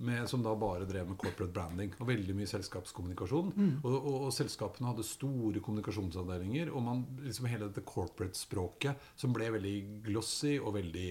Med, 0.02 0.26
som 0.26 0.42
da 0.42 0.56
bare 0.58 0.88
drev 0.90 1.12
med 1.12 1.18
corporate 1.22 1.54
branding 1.54 1.92
og 2.02 2.08
veldig 2.10 2.34
mye 2.34 2.50
selskapskommunikasjon. 2.50 3.52
Og, 3.84 3.92
og, 3.92 4.16
og 4.26 4.32
selskapene 4.34 4.88
hadde 4.90 5.06
store 5.06 5.62
kommunikasjonsavdelinger. 5.62 6.72
Og 6.74 6.82
man, 6.82 7.04
liksom 7.22 7.46
hele 7.46 7.68
dette 7.68 7.84
corporate-språket 7.86 9.12
som 9.14 9.36
ble 9.36 9.52
veldig 9.54 9.76
glossy 10.08 10.56
og 10.58 10.74
veldig 10.80 11.06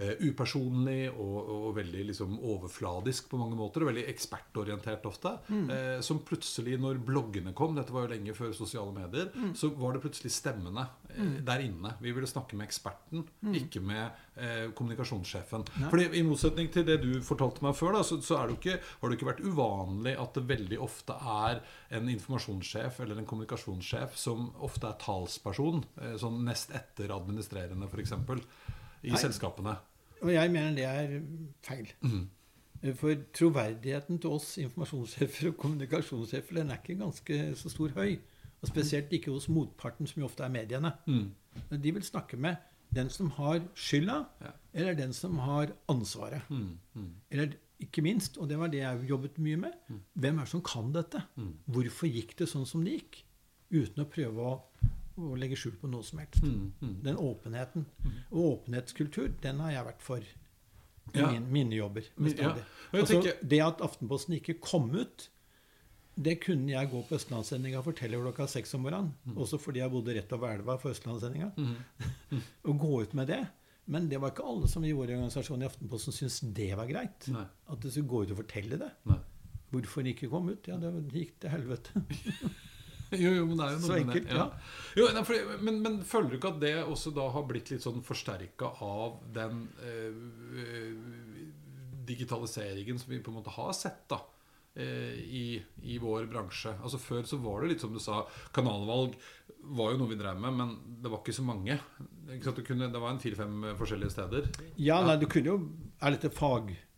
upersonlig 0.00 1.10
og, 1.10 1.36
og 1.52 1.66
veldig 1.76 2.06
liksom 2.08 2.38
overfladisk 2.38 3.28
på 3.30 3.40
mange 3.40 3.58
måter. 3.58 3.84
Og 3.84 3.90
veldig 3.90 4.06
ekspertorientert 4.12 5.06
ofte. 5.10 5.34
Eh, 5.50 6.00
som 6.04 6.22
plutselig, 6.26 6.78
når 6.80 7.02
bloggene 7.04 7.54
kom, 7.56 7.76
dette 7.76 7.94
var 7.94 8.06
jo 8.06 8.14
lenge 8.14 8.36
før 8.36 8.54
sosiale 8.56 8.94
medier, 8.96 9.30
så 9.56 9.72
var 9.76 9.96
det 9.96 10.04
plutselig 10.04 10.32
stemmene 10.34 10.86
eh, 11.12 11.38
der 11.46 11.64
inne. 11.66 11.94
Vi 12.00 12.14
ville 12.16 12.30
snakke 12.30 12.58
med 12.58 12.68
eksperten, 12.70 13.26
ikke 13.56 13.82
med 13.84 14.06
eh, 14.40 14.70
kommunikasjonssjefen. 14.76 15.66
Fordi 15.90 16.08
I 16.18 16.24
motsetning 16.26 16.70
til 16.72 16.86
det 16.88 17.00
du 17.04 17.10
fortalte 17.24 17.64
meg 17.64 17.76
før, 17.78 17.98
da, 17.98 18.04
så, 18.06 18.20
så 18.24 18.40
det 18.48 18.58
ikke, 18.58 18.78
har 19.00 19.12
det 19.12 19.18
ikke 19.18 19.30
vært 19.30 19.44
uvanlig 19.44 20.16
at 20.20 20.36
det 20.36 20.46
veldig 20.48 20.80
ofte 20.82 21.16
er 21.16 21.62
en 21.96 22.10
informasjonssjef 22.12 23.00
eller 23.04 23.20
en 23.20 23.28
kommunikasjonssjef 23.28 24.18
som 24.20 24.50
ofte 24.64 24.90
er 24.90 24.98
talsperson, 25.02 25.84
eh, 26.00 26.16
sånn 26.20 26.42
nest 26.46 26.74
etter 26.76 27.12
administrerende 27.14 27.90
f.eks. 27.90 28.16
i 28.16 29.14
Nei. 29.14 29.20
selskapene. 29.20 29.76
Og 30.22 30.32
jeg 30.34 30.50
mener 30.52 30.74
det 30.76 30.84
er 30.84 31.20
feil. 31.64 31.90
For 32.96 33.12
troverdigheten 33.36 34.18
til 34.22 34.30
oss 34.32 34.54
informasjonssjefer 34.62 35.50
og 35.50 35.56
kommunikasjonssjefer 35.60 36.60
den 36.62 36.70
er 36.72 36.78
ikke 36.80 36.96
ganske 37.00 37.38
så 37.60 37.68
stor 37.72 37.92
høy. 37.96 38.14
Og 38.60 38.68
spesielt 38.68 39.12
ikke 39.16 39.32
hos 39.32 39.48
motparten, 39.48 40.06
som 40.08 40.20
jo 40.20 40.26
ofte 40.28 40.44
er 40.44 40.52
mediene. 40.52 40.92
Mm. 41.08 41.30
De 41.82 41.92
vil 41.96 42.04
snakke 42.04 42.36
med 42.36 42.56
den 42.92 43.08
som 43.12 43.30
har 43.36 43.60
skylda, 43.78 44.24
Ja. 44.42 44.50
eller 44.74 44.94
den 44.98 45.12
som 45.12 45.38
har 45.38 45.72
ansvaret. 45.88 46.42
Mm. 46.50 46.78
Mm. 46.94 47.10
Eller 47.30 47.52
ikke 47.80 48.02
minst, 48.02 48.36
og 48.38 48.48
det 48.50 48.58
var 48.58 48.66
det 48.68 48.80
jeg 48.82 49.06
jobbet 49.08 49.38
mye 49.38 49.56
med, 49.56 49.72
hvem 50.14 50.38
er 50.38 50.44
det 50.44 50.48
som 50.52 50.62
kan 50.62 50.92
dette? 50.92 51.22
Mm. 51.36 51.52
Hvorfor 51.66 52.06
gikk 52.10 52.34
det 52.38 52.48
sånn 52.48 52.66
som 52.66 52.84
det 52.84 52.98
gikk? 52.98 53.22
Uten 53.72 54.02
å 54.04 54.08
prøve 54.10 54.40
å, 54.50 54.52
å 55.20 55.36
legge 55.38 55.56
skjul 55.58 55.76
på 55.80 55.88
noe 55.90 56.02
som 56.06 56.18
helst. 56.22 56.42
Mm. 56.42 56.72
Mm. 56.82 56.94
Den 57.04 57.16
åpenheten. 57.20 57.84
Og 58.30 58.46
åpenhetskultur, 58.52 59.28
den 59.42 59.60
har 59.60 59.70
jeg 59.76 59.84
vært 59.90 60.02
for 60.06 60.18
i 60.20 61.18
Ja. 61.18 61.30
min, 61.32 61.50
mine 61.52 61.74
jobber. 61.76 62.04
Ja. 62.38 62.54
Altså, 62.92 63.20
tenker- 63.20 63.40
det 63.48 63.60
at 63.60 63.80
Aftenposten 63.80 64.34
ikke 64.40 64.60
kom 64.60 64.90
ut, 64.94 65.28
det 66.20 66.40
kunne 66.42 66.68
jeg 66.70 66.90
gå 66.90 67.00
på 67.08 67.14
Østlandssendinga 67.16 67.78
og 67.78 67.84
fortelle 67.86 68.18
klokka 68.20 68.46
seks 68.48 68.74
om 68.74 68.82
morgenen. 68.82 69.14
Mm. 69.26 69.36
Også 69.38 69.58
fordi 69.58 69.80
jeg 69.80 69.90
bodde 69.90 70.14
rett 70.14 70.32
over 70.32 70.52
elva 70.54 70.76
for 70.78 70.90
Østlandssendinga. 70.90 71.52
og 72.68 72.78
gå 72.78 73.02
ut 73.02 73.14
med 73.14 73.26
det. 73.28 73.40
Men 73.90 74.08
det 74.08 74.20
var 74.20 74.30
ikke 74.30 74.44
alle 74.46 74.68
som 74.68 74.84
i 74.84 74.92
vår 74.92 75.10
organisasjon 75.16 75.62
i 75.62 75.66
Aftenposten 75.66 76.12
syntes 76.14 76.40
det 76.54 76.76
var 76.76 76.86
greit. 76.86 77.26
Nei. 77.32 77.46
At 77.68 77.80
det 77.80 77.90
skulle 77.92 78.08
gå 78.08 78.22
ut 78.24 78.30
og 78.30 78.36
fortelle 78.44 78.78
det. 78.78 78.90
Nei. 79.10 79.18
Hvorfor 79.72 80.06
ikke 80.06 80.28
kom 80.30 80.48
ut? 80.50 80.66
Ja, 80.68 80.76
det 80.82 80.92
gikk 81.14 81.40
til 81.40 81.50
helvete. 81.50 81.90
Jo, 83.24 83.30
jo, 83.34 83.46
men 83.50 83.58
det 83.58 83.64
er 83.66 83.72
jo 83.74 83.78
noe 83.80 83.86
Så 83.88 83.92
med 83.92 83.98
det. 83.98 84.20
enkelt, 84.20 84.34
ja. 84.36 84.44
Jo, 85.00 85.06
nei, 85.14 85.22
for, 85.26 85.54
men, 85.66 85.80
men 85.82 85.96
føler 86.06 86.30
du 86.30 86.36
ikke 86.38 86.52
at 86.54 86.60
det 86.62 86.74
også 86.84 87.12
da 87.16 87.28
har 87.34 87.46
blitt 87.48 87.72
litt 87.72 87.82
sånn 87.82 88.02
forsterka 88.06 88.70
av 88.86 89.16
den 89.34 89.64
eh, 89.82 90.20
digitaliseringen 92.10 92.98
som 92.98 93.10
vi 93.12 93.20
på 93.22 93.30
en 93.32 93.40
måte 93.40 93.52
har 93.54 93.72
sett 93.76 94.04
da 94.10 94.20
eh, 94.74 95.18
i, 95.20 95.44
i 95.82 95.98
vår 96.02 96.26
bransje? 96.30 96.72
Altså 96.82 97.00
Før 97.02 97.26
så 97.28 97.38
var 97.42 97.62
det 97.62 97.74
litt 97.74 97.84
som 97.84 97.94
du 97.94 98.00
sa, 98.02 98.22
kanalvalg 98.56 99.16
var 99.76 99.92
jo 99.92 100.00
noe 100.00 100.08
vi 100.14 100.16
drev 100.16 100.38
med, 100.40 100.54
men 100.56 100.70
det 101.04 101.10
var 101.12 101.20
ikke 101.20 101.34
så 101.36 101.44
mange. 101.44 101.74
Ikke 102.32 102.54
kunne, 102.64 102.88
det 102.92 103.02
var 103.02 103.12
en 103.12 103.20
fire-fem 103.20 103.66
forskjellige 103.76 104.14
steder. 104.14 104.46
Ja, 104.80 105.02
nei, 105.04 105.18
du 105.20 105.26
kunne 105.28 105.52
jo 105.52 105.56
Er 106.00 106.14
dette 106.14 106.30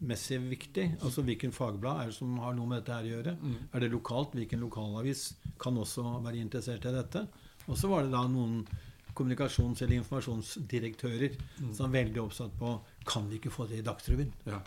fagmessig 0.02 0.38
viktig? 0.50 0.86
Altså 1.02 1.22
Hvilken 1.22 1.52
fagblad 1.54 2.00
er 2.02 2.06
det 2.10 2.14
som 2.16 2.36
har 2.42 2.54
noe 2.54 2.66
med 2.66 2.82
dette 2.82 2.94
her 2.96 3.04
å 3.06 3.12
gjøre? 3.12 3.34
Mm. 3.38 3.56
Er 3.74 3.80
det 3.84 3.90
lokalt? 3.92 4.32
Hvilken 4.34 4.60
lokalavis 4.60 5.34
kan 5.60 5.74
også 5.78 6.02
være 6.24 6.40
interessert 6.42 6.84
i 6.86 6.92
dette? 6.92 7.26
Og 7.68 7.76
så 7.78 7.88
var 7.88 8.02
det 8.02 8.10
da 8.12 8.24
noen 8.26 8.66
kommunikasjons- 9.14 9.82
eller 9.82 10.00
informasjonsdirektører 10.00 11.36
Mm. 11.60 11.74
som 11.74 11.90
var 11.90 12.02
veldig 12.04 12.18
oppsatt 12.22 12.52
på 12.58 12.80
Kan 13.04 13.28
vi 13.28 13.38
ikke 13.38 13.50
få 13.52 13.68
det 13.68 13.78
i 13.78 13.82
Dagsrevyen? 13.82 14.32
Ja. 14.46 14.60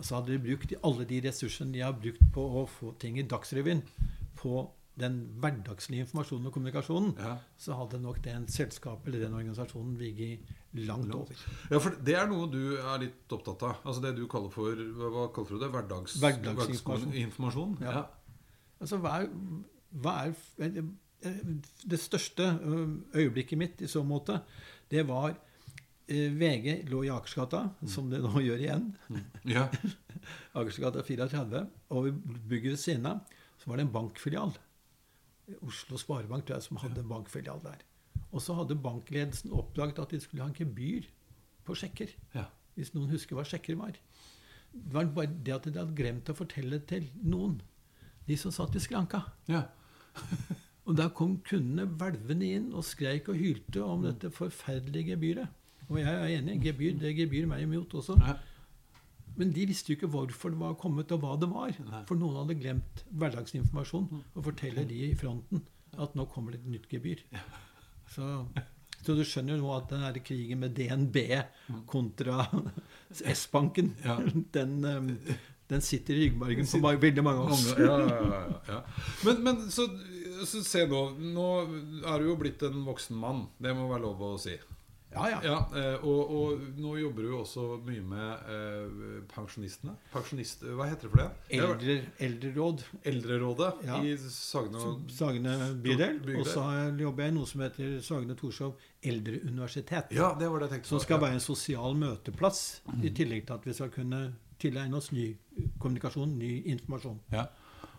Så 0.00 0.16
hadde 0.16 0.32
de 0.32 0.38
brukt 0.38 0.72
alle 0.82 1.04
de 1.06 1.20
ressursene 1.20 1.72
de 1.72 1.80
har 1.80 1.92
brukt 1.92 2.20
på 2.32 2.40
å 2.40 2.66
få 2.68 2.92
ting 2.98 3.18
i 3.18 3.22
Dagsrevyen, 3.22 3.82
på 4.36 4.68
den 4.98 5.16
hverdagslige 5.42 6.00
informasjonen 6.06 6.46
og 6.48 6.52
kommunikasjonen, 6.54 7.10
Ja. 7.20 7.34
så 7.60 7.74
hadde 7.76 7.98
nok 8.00 8.22
den 8.24 8.46
selskapet 8.48 9.06
eller 9.10 9.26
den 9.26 9.34
organisasjonen 9.36 9.96
ligget 10.00 10.40
langt 10.72 11.12
over. 11.14 11.34
ja, 11.70 11.78
for 11.78 11.90
det 12.02 12.14
er 12.16 12.26
noe 12.30 12.46
du 12.50 12.76
er 12.78 12.98
litt 13.02 13.28
opptatt 13.36 13.62
av. 13.62 13.76
Altså 13.84 14.00
Det 14.02 14.14
du 14.16 14.26
kaller 14.26 14.48
for 14.50 14.72
Hva, 14.74 15.26
kaller 15.34 15.48
du 15.50 15.58
det? 15.58 15.70
Hverdags, 15.70 16.16
Hverdagsinformasjon. 16.20 17.76
Ja. 17.84 17.92
Ja. 17.92 18.04
Altså, 18.80 18.96
hva 19.00 19.20
er, 19.22 19.28
hva 19.92 20.14
er 20.26 20.82
Det 21.86 21.98
største 22.00 22.44
øyeblikket 23.16 23.58
mitt 23.58 23.80
i 23.82 23.88
så 23.88 24.02
måte, 24.04 24.40
det 24.90 25.06
var 25.08 25.30
eh, 26.08 26.30
VG 26.32 26.84
lå 26.88 27.04
i 27.04 27.10
Akersgata, 27.10 27.62
som 27.88 28.10
det 28.10 28.20
nå 28.22 28.32
gjør 28.44 28.60
igjen. 28.64 28.90
Ja. 29.44 29.68
Akersgata 30.60 31.02
34. 31.02 31.66
Og 31.90 32.04
ved 32.04 32.20
bygget 32.48 32.70
ved 32.76 32.80
siden 32.80 33.06
av 33.06 33.20
så 33.58 33.70
var 33.70 33.76
det 33.80 33.86
en 33.86 33.92
bankfilial. 33.92 34.52
Oslo 35.62 35.98
Sparebank 36.00 36.50
jeg 36.50 36.62
som 36.64 36.80
hadde 36.82 37.00
en 37.02 37.10
bankfilial 37.10 37.60
der. 37.64 37.82
Og 38.32 38.42
så 38.42 38.56
hadde 38.58 38.76
bankledelsen 38.82 39.52
oppdaget 39.54 40.00
at 40.02 40.10
de 40.10 40.20
skulle 40.20 40.42
ha 40.42 40.50
en 40.50 40.58
gebyr 40.58 41.06
på 41.64 41.76
sjekker. 41.78 42.12
ja. 42.34 42.48
Hvis 42.76 42.90
noen 42.92 43.08
husker 43.08 43.32
hva 43.38 43.44
sjekker 43.48 43.78
var. 43.80 43.94
Det 44.76 44.92
var 44.92 45.06
bare 45.16 45.30
det 45.32 45.54
at 45.54 45.64
de 45.64 45.78
hadde 45.78 45.94
glemt 45.96 46.28
å 46.28 46.34
fortelle 46.36 46.76
til 46.84 47.06
noen. 47.24 47.54
De 48.28 48.36
som 48.36 48.52
satt 48.52 48.76
i 48.76 48.82
skranka. 48.82 49.22
ja. 49.48 49.62
Og 50.86 50.94
da 50.94 51.08
kom 51.10 51.40
kundene 51.42 51.82
hvelvende 51.98 52.46
inn 52.46 52.66
og 52.70 52.84
skreik 52.86 53.26
og 53.32 53.40
hylte 53.40 53.80
om 53.82 54.04
dette 54.04 54.28
forferdelige 54.30 55.16
gebyret. 55.16 55.48
Og 55.88 55.98
jeg 55.98 56.12
er 56.12 56.28
enig. 56.36 56.60
Gebyr 56.62 57.00
det 57.00 57.10
gebyr 57.18 57.48
meg 57.50 57.64
imot 57.64 57.96
også. 57.98 58.14
ja. 58.22 58.36
Men 59.36 59.50
de 59.52 59.66
visste 59.68 59.92
jo 59.92 59.96
ikke 59.98 60.08
hvorfor 60.12 60.52
det 60.54 60.60
var 60.60 60.76
kommet, 60.80 61.12
og 61.12 61.20
hva 61.24 61.34
det 61.40 61.48
var. 61.50 61.74
Nei. 61.90 62.02
For 62.08 62.16
noen 62.20 62.38
hadde 62.40 62.56
glemt 62.60 63.02
hverdagsinformasjon 63.20 64.06
og 64.22 64.44
forteller 64.46 64.86
de 64.88 65.02
i 65.10 65.16
fronten 65.18 65.64
at 65.96 66.14
nå 66.16 66.26
kommer 66.32 66.52
det 66.56 66.60
et 66.62 66.70
nytt 66.74 66.88
gebyr. 66.92 67.22
Så, 68.12 68.26
så 69.02 69.14
du 69.16 69.22
skjønner 69.24 69.56
jo 69.56 69.62
nå 69.64 69.70
at 69.76 69.90
den 69.92 70.02
der 70.04 70.18
krigen 70.24 70.60
med 70.60 70.74
DNB 70.76 71.16
kontra 71.88 72.44
S-banken, 73.36 73.94
Ja. 74.04 74.18
den, 74.56 74.74
um, 74.84 75.08
den 75.70 75.82
sitter 75.82 76.14
i 76.14 76.26
ryggmargen 76.26 76.68
på 76.68 76.80
veldig 76.84 77.24
mange 77.26 77.42
av 77.46 77.52
oss. 77.56 77.64
Ja, 77.80 77.96
ja, 78.06 78.20
ja, 78.30 78.42
ja. 78.68 78.80
Men, 79.26 79.40
men 79.46 79.64
så, 79.72 79.88
så 80.46 80.60
se 80.62 80.84
nå. 80.90 81.00
Nå 81.34 81.46
er 82.06 82.22
du 82.22 82.28
jo 82.28 82.36
blitt 82.40 82.62
en 82.68 82.84
voksen 82.86 83.16
mann. 83.18 83.46
Det 83.58 83.72
må 83.74 83.88
være 83.90 84.04
lov 84.04 84.22
å 84.22 84.36
si. 84.40 84.54
Ja, 85.12 85.28
ja. 85.30 85.38
Ja, 85.46 85.56
eh, 85.78 86.04
og, 86.04 86.30
og 86.36 86.64
nå 86.82 86.96
jobber 86.98 87.24
du 87.24 87.28
jo 87.30 87.38
også 87.40 87.62
mye 87.86 88.02
med 88.04 88.48
eh, 88.52 89.20
pensjonistene. 89.30 89.94
Pensjonist, 90.12 90.64
hva 90.76 90.88
heter 90.90 91.06
det 91.08 91.12
for 91.14 91.22
det? 91.22 91.28
Eldre, 91.56 91.96
eldreråd. 92.26 92.82
Eldrerådet 93.06 93.70
Ja. 93.86 94.00
i 94.02 94.16
Sagne, 94.18 94.82
og 94.82 95.06
bydel. 95.14 96.18
Bydel. 96.20 96.40
Og 96.42 96.50
så 96.50 96.66
jobber 97.00 97.24
jeg 97.24 97.32
i 97.32 97.36
noe 97.38 97.48
som 97.48 97.64
heter 97.64 97.96
Sagne 98.04 98.36
Torshov 98.36 98.74
eldreuniversitet. 99.06 100.12
Ja, 100.16 100.34
det 100.38 100.48
var 100.50 100.60
det 100.60 100.68
jeg 100.68 100.74
tenkte 100.76 100.88
Som 100.92 101.00
skal 101.04 101.20
være 101.22 101.38
en 101.38 101.44
sosial 101.44 101.96
møteplass, 101.96 102.64
i 103.02 103.12
tillegg 103.14 103.46
til 103.46 103.56
at 103.56 103.66
vi 103.70 103.76
skal 103.78 103.92
kunne 103.94 104.24
tilegne 104.60 104.96
oss 104.96 105.12
ny 105.12 105.30
kommunikasjon, 105.78 106.36
ny 106.38 106.52
informasjon. 106.72 107.20
Ja. 107.32 107.46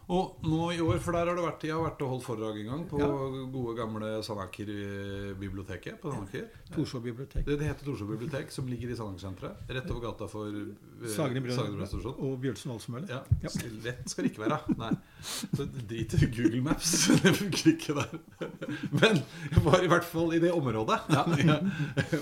Og 0.07 0.37
nå 0.47 0.69
i 0.71 0.77
år, 0.79 1.01
for 1.03 1.11
der 1.17 1.27
har 1.27 1.35
det 1.35 1.43
vært, 1.43 1.63
jeg 1.67 1.75
har 1.75 1.81
vært 1.83 2.01
og 2.05 2.11
holdt 2.13 2.23
foredrag 2.23 2.59
en 2.61 2.69
gang 2.71 2.83
på 2.87 2.99
Ja. 3.01 3.07
gode, 3.51 3.73
gamle 3.75 4.11
Sandaker-biblioteket 4.23 5.97
på 5.99 6.13
Sandaker. 6.13 6.45
Torså 6.71 7.01
bibliotek. 7.03 7.43
Det, 7.45 7.57
det 7.59 7.67
heter 7.67 7.89
Torså 7.89 8.07
bibliotek, 8.07 8.51
som 8.51 8.69
ligger 8.71 8.93
i 8.93 8.95
Sandaker-senteret. 8.95 9.65
Rett 9.67 9.91
over 9.91 10.05
gata 10.05 10.29
for 10.31 10.47
eh, 10.47 11.09
Sagene 11.11 11.51
Sagene 11.51 11.89
og 12.15 12.39
Bjølsen 12.39 12.71
Valsemølle. 12.71 13.09
Ja, 13.11 13.19
Ja. 13.43 13.51
Lett 13.83 14.07
skal 14.09 14.23
det 14.23 14.31
ikke 14.31 14.45
være. 14.45 14.77
Nei. 14.79 14.93
Så 15.27 15.67
drit 15.89 16.15
i 16.15 16.31
Google 16.31 16.63
Maps. 16.69 16.93
Det 17.27 17.35
funker 17.35 17.71
ikke 17.73 17.97
der. 17.99 18.17
Men 18.95 19.19
jeg 19.51 19.63
var 19.67 19.83
i 19.83 19.91
hvert 19.91 20.07
fall 20.07 20.33
i 20.37 20.39
det 20.39 20.53
området 20.55 21.01
ja, 21.17 21.59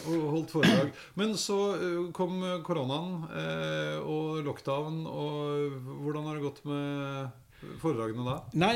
og 0.10 0.28
holdt 0.34 0.54
foredrag. 0.58 0.94
Men 1.22 1.38
så 1.38 1.60
eh, 1.78 2.02
kom 2.18 2.42
koronaen 2.66 3.26
eh, 3.30 3.98
og 4.02 4.42
lockdown. 4.48 5.04
Og 5.06 5.82
hvordan 6.02 6.30
har 6.32 6.40
det 6.40 6.48
gått 6.50 6.64
med 6.66 7.42
foredragene 7.82 8.26
da? 8.28 8.36
Nei, 8.62 8.76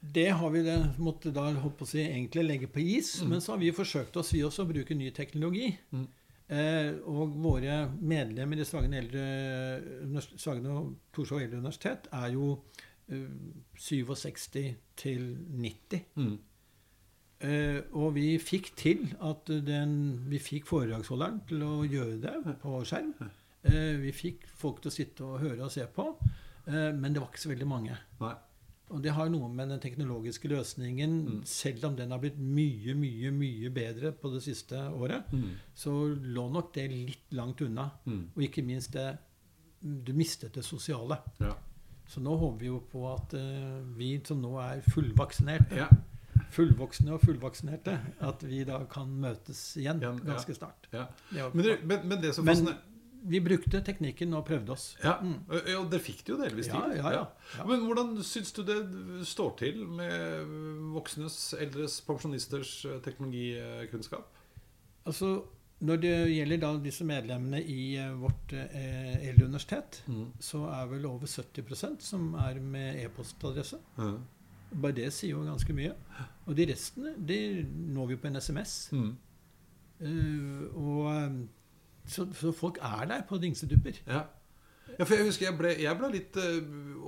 det 0.00 0.28
har 0.38 0.50
vi 0.54 0.64
det, 0.66 0.78
måtte 1.02 1.32
da 1.34 1.48
holdt 1.50 1.78
på 1.80 1.86
å 1.86 1.92
si, 1.92 2.02
egentlig 2.04 2.44
legge 2.46 2.70
på 2.72 2.82
is. 2.82 3.14
Men 3.28 3.42
så 3.44 3.54
har 3.54 3.62
vi 3.62 3.72
forsøkt 3.76 4.16
oss, 4.20 4.32
vi 4.34 4.42
også, 4.46 4.66
å 4.66 4.72
bruke 4.72 4.96
ny 4.98 5.10
teknologi. 5.16 5.70
Mm. 5.94 6.06
Eh, 6.52 6.94
og 7.08 7.36
våre 7.40 7.84
medlemmer 7.96 8.60
i 8.60 8.66
Svagen, 8.68 8.94
Eldre, 8.98 9.22
og 10.04 10.96
Torshov 11.14 11.40
Eldre 11.40 11.62
Universitet 11.62 12.10
er 12.12 12.32
jo 12.34 12.56
eh, 13.08 13.28
67 13.78 14.58
til 15.00 15.28
90. 15.62 16.02
Mm. 16.18 16.34
Eh, 17.42 17.78
og 17.98 18.12
vi 18.14 18.36
fikk 18.38 18.70
til 18.78 19.06
at 19.24 19.48
den, 19.66 19.94
vi 20.30 20.38
fikk 20.42 20.68
foredragsholderen 20.68 21.40
til 21.48 21.64
å 21.66 21.72
gjøre 21.88 22.20
det 22.22 22.58
på 22.62 22.82
skjerm. 22.86 23.14
Eh, 23.66 23.96
vi 24.02 24.12
fikk 24.14 24.46
folk 24.58 24.82
til 24.82 24.92
å 24.92 24.94
sitte 24.94 25.26
og 25.26 25.40
høre 25.42 25.66
og 25.66 25.72
se 25.74 25.86
på, 25.90 26.06
men 26.66 27.12
det 27.12 27.20
var 27.20 27.28
ikke 27.32 27.40
så 27.42 27.48
veldig 27.52 27.66
mange. 27.68 27.96
Nei. 28.20 28.34
Og 28.92 29.00
det 29.02 29.12
har 29.16 29.28
noe 29.32 29.48
med 29.48 29.68
den 29.72 29.80
teknologiske 29.80 30.48
løsningen 30.48 31.12
Mm. 31.24 31.44
Selv 31.48 31.84
om 31.86 31.96
den 31.96 32.10
har 32.10 32.18
blitt 32.20 32.36
mye, 32.38 32.92
mye 32.94 33.30
mye 33.32 33.70
bedre 33.72 34.12
på 34.12 34.30
det 34.34 34.42
siste 34.42 34.76
året, 34.92 35.24
Mm. 35.32 35.54
så 35.74 35.90
lå 36.14 36.48
nok 36.52 36.74
det 36.74 36.90
litt 36.90 37.32
langt 37.32 37.60
unna. 37.62 37.90
Mm. 38.06 38.28
Og 38.36 38.42
ikke 38.42 38.62
minst 38.64 38.92
det 38.92 39.18
Du 39.82 40.12
mistet 40.12 40.52
det 40.54 40.62
sosiale. 40.64 41.16
Ja. 41.40 41.54
Så 42.06 42.20
nå 42.20 42.36
håper 42.38 42.58
vi 42.60 42.66
jo 42.66 42.78
på 42.92 43.00
at 43.14 43.32
uh, 43.34 43.80
vi 43.96 44.20
som 44.24 44.40
nå 44.40 44.52
er 44.60 44.80
fullvaksinerte, 44.92 45.74
Ja. 45.76 45.88
fullvoksne 46.50 47.12
og 47.12 47.20
fullvaksinerte, 47.24 47.98
at 48.20 48.42
vi 48.44 48.62
da 48.64 48.84
kan 48.84 49.08
møtes 49.08 49.76
igjen 49.76 49.98
ganske 50.00 50.54
snart. 50.54 50.86
ja. 50.92 51.06
Det 51.32 51.54
Men, 51.54 51.64
det, 51.64 51.78
men, 51.84 52.08
men 52.08 52.20
det 52.22 52.34
som 52.34 52.44
Men 52.44 52.68
vi 53.24 53.40
brukte 53.40 53.80
teknikken 53.84 54.34
og 54.34 54.44
prøvde 54.46 54.70
oss. 54.74 54.96
ja, 55.04 55.20
Mm. 55.22 55.34
og- 55.48 55.68
og 55.78 55.90
dere 55.90 56.00
fikk 56.00 56.24
det 56.24 56.28
jo 56.28 56.38
delvis 56.42 56.66
Ja, 56.66 56.80
til. 56.88 56.96
ja, 56.96 57.10
ja. 57.10 57.24
Ja. 57.58 57.64
Men 57.66 57.80
hvordan 57.86 58.16
syns 58.22 58.52
du 58.52 58.62
det 58.62 59.26
står 59.26 59.56
til 59.58 59.86
med 59.86 60.46
voksnes, 60.92 61.54
eldres, 61.58 62.00
pensjonisters 62.00 62.84
eh, 62.84 62.98
teknologikunnskap? 63.00 64.26
Altså, 65.06 65.42
når 65.80 65.96
det 66.00 66.12
gjelder 66.36 66.60
da 66.60 66.76
disse 66.78 67.04
medlemmene 67.04 67.62
i 67.64 67.96
eh, 67.96 68.12
vårt 68.20 68.52
eh, 68.52 69.28
eldreuniversitet, 69.28 70.02
så 70.40 70.64
er 70.70 70.86
vel 70.86 71.06
over 71.06 71.26
70% 71.26 72.00
som 72.02 72.34
er 72.34 72.60
med 72.60 73.04
e-postadresse. 73.04 73.78
Mm. 73.98 74.18
Bare 74.80 74.92
det 74.92 75.12
sier 75.12 75.30
jo 75.36 75.44
ganske 75.44 75.72
mye. 75.74 75.92
Og 76.46 76.56
de 76.56 76.66
restene 76.66 77.14
de 77.26 77.62
når 77.66 78.06
vi 78.08 78.16
på 78.16 78.26
en 78.26 78.36
SMS. 78.40 78.88
Mm. 78.92 79.16
Uh, 80.02 80.76
og, 80.76 81.32
så, 82.06 82.26
så 82.32 82.52
folk 82.52 82.78
er 82.82 83.04
der 83.04 83.22
på 83.28 83.38
dingsedupper. 83.38 83.92
Ja. 84.06 84.20
Ja, 84.98 85.06
for 85.06 85.16
jeg 85.16 85.26
husker 85.28 85.46
jeg 85.46 85.56
ble, 85.56 85.70
jeg 85.80 85.98
ble 85.98 86.08
litt 86.12 86.36
uh, 86.38 86.58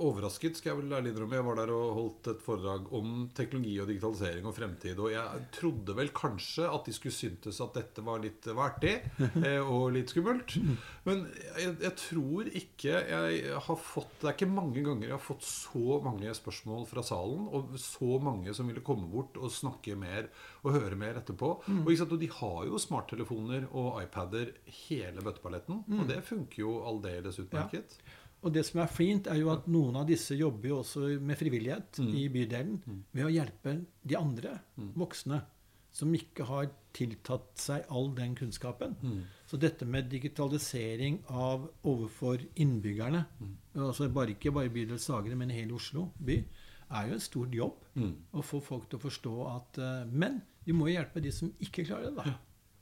overrasket, 0.05 0.57
skal 0.57 0.71
jeg 0.71 0.79
vel 0.79 0.95
ærlig 0.97 1.11
innrømme. 1.13 1.37
Jeg 1.37 1.45
var 1.45 1.59
der 1.59 1.71
og 1.75 1.97
holdt 1.97 2.29
et 2.31 2.41
foredrag 2.43 2.87
om 2.97 3.11
teknologi 3.37 3.75
og 3.81 3.89
digitalisering 3.91 4.47
og 4.49 4.55
fremtid. 4.57 4.99
Og 4.99 5.11
jeg 5.13 5.43
trodde 5.55 5.95
vel 5.97 6.11
kanskje 6.15 6.67
at 6.69 6.87
de 6.87 6.95
skulle 6.95 7.15
syntes 7.15 7.61
at 7.63 7.77
dette 7.77 8.05
var 8.05 8.23
litt 8.23 8.49
artig 8.51 8.95
uh, 9.21 9.61
og 9.75 9.93
litt 9.95 10.13
skummelt. 10.13 10.57
Men 11.05 11.25
jeg, 11.61 11.75
jeg 11.85 11.93
tror 12.01 12.49
ikke 12.49 13.03
jeg 13.05 13.53
har 13.65 13.79
fått 13.79 14.17
Det 14.21 14.29
er 14.29 14.35
ikke 14.35 14.49
mange 14.49 14.81
ganger 14.85 15.09
jeg 15.09 15.15
har 15.15 15.23
fått 15.23 15.45
så 15.45 15.99
mange 16.03 16.33
spørsmål 16.35 16.87
fra 16.89 17.05
salen, 17.05 17.45
og 17.53 17.77
så 17.81 18.17
mange 18.23 18.55
som 18.57 18.69
ville 18.69 18.83
komme 18.85 19.09
bort 19.11 19.37
og 19.37 19.53
snakke 19.53 19.97
mer 19.99 20.31
og 20.65 20.73
høre 20.73 20.97
mer 20.97 21.19
etterpå. 21.21 21.51
Og, 21.69 21.87
ikke 21.91 22.01
sant, 22.01 22.15
og 22.15 22.21
de 22.21 22.31
har 22.39 22.59
jo 22.65 22.81
smarttelefoner 22.81 23.67
og 23.69 23.99
iPader 24.01 24.51
hele 24.87 25.21
bøtteballetten, 25.21 25.83
og 25.99 26.07
det 26.09 26.21
funker 26.25 26.63
jo 26.63 26.77
aldeles 26.89 27.37
utmerket. 27.43 27.64
Og 28.45 28.53
det 28.53 28.61
som 28.67 28.83
er 28.83 28.91
fint, 28.93 29.27
er 29.31 29.39
jo 29.41 29.49
at 29.49 29.65
noen 29.71 29.95
av 29.97 30.05
disse 30.05 30.35
jobber 30.37 30.69
jo 30.69 30.79
også 30.83 31.15
med 31.17 31.37
frivillighet 31.39 31.97
i 32.05 32.27
bydelen 32.29 32.77
ved 33.15 33.25
å 33.25 33.33
hjelpe 33.33 33.79
de 34.05 34.17
andre 34.19 34.59
voksne 34.93 35.39
som 35.95 36.11
ikke 36.13 36.45
har 36.45 36.67
tiltatt 36.95 37.55
seg 37.59 37.87
all 37.89 38.11
den 38.15 38.35
kunnskapen. 38.35 38.93
Så 39.47 39.57
dette 39.57 39.87
med 39.87 40.11
digitalisering 40.11 41.21
av 41.31 41.65
overfor 41.87 42.43
innbyggerne, 42.61 43.23
altså 43.73 44.09
bare 44.13 44.35
ikke 44.35 44.53
bare 44.55 44.73
bydel 44.73 44.99
Sagre, 45.01 45.35
men 45.39 45.53
hele 45.55 45.73
Oslo 45.79 46.09
by, 46.19 46.37
er 46.95 47.07
jo 47.09 47.15
en 47.17 47.23
stor 47.23 47.55
jobb. 47.55 47.85
Mm. 47.95 48.11
Å 48.35 48.43
få 48.45 48.59
folk 48.61 48.89
til 48.89 48.99
å 48.99 49.05
forstå 49.07 49.35
at 49.49 49.79
eh, 49.81 50.03
Men 50.11 50.41
vi 50.67 50.75
må 50.75 50.89
jo 50.89 50.99
hjelpe 50.99 51.23
de 51.23 51.31
som 51.33 51.49
ikke 51.63 51.85
klarer 51.87 52.11
det, 52.11 52.19
da. 52.19 52.35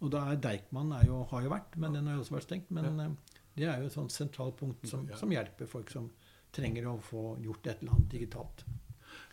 Og 0.04 0.12
da 0.12 0.26
er 0.32 0.42
Deichman 0.44 0.92
er 0.98 1.06
jo, 1.08 1.22
har 1.30 1.46
jo 1.46 1.52
vært, 1.54 1.78
men 1.80 1.96
den 1.96 2.10
har 2.10 2.18
jo 2.18 2.26
også 2.26 2.36
vært 2.36 2.48
stengt. 2.50 2.74
Men 2.76 3.00
eh, 3.00 3.33
det 3.56 3.70
er 3.70 3.82
jo 3.82 3.90
et 3.90 3.96
sånt 3.96 4.14
sentralt 4.14 4.58
punkt 4.60 4.88
som, 4.90 5.06
som 5.18 5.32
hjelper 5.32 5.70
folk 5.70 5.92
som 5.94 6.10
trenger 6.54 6.88
å 6.90 6.98
få 7.02 7.36
gjort 7.42 7.68
et 7.68 7.82
eller 7.82 7.96
annet 7.98 8.12
digitalt. 8.14 8.66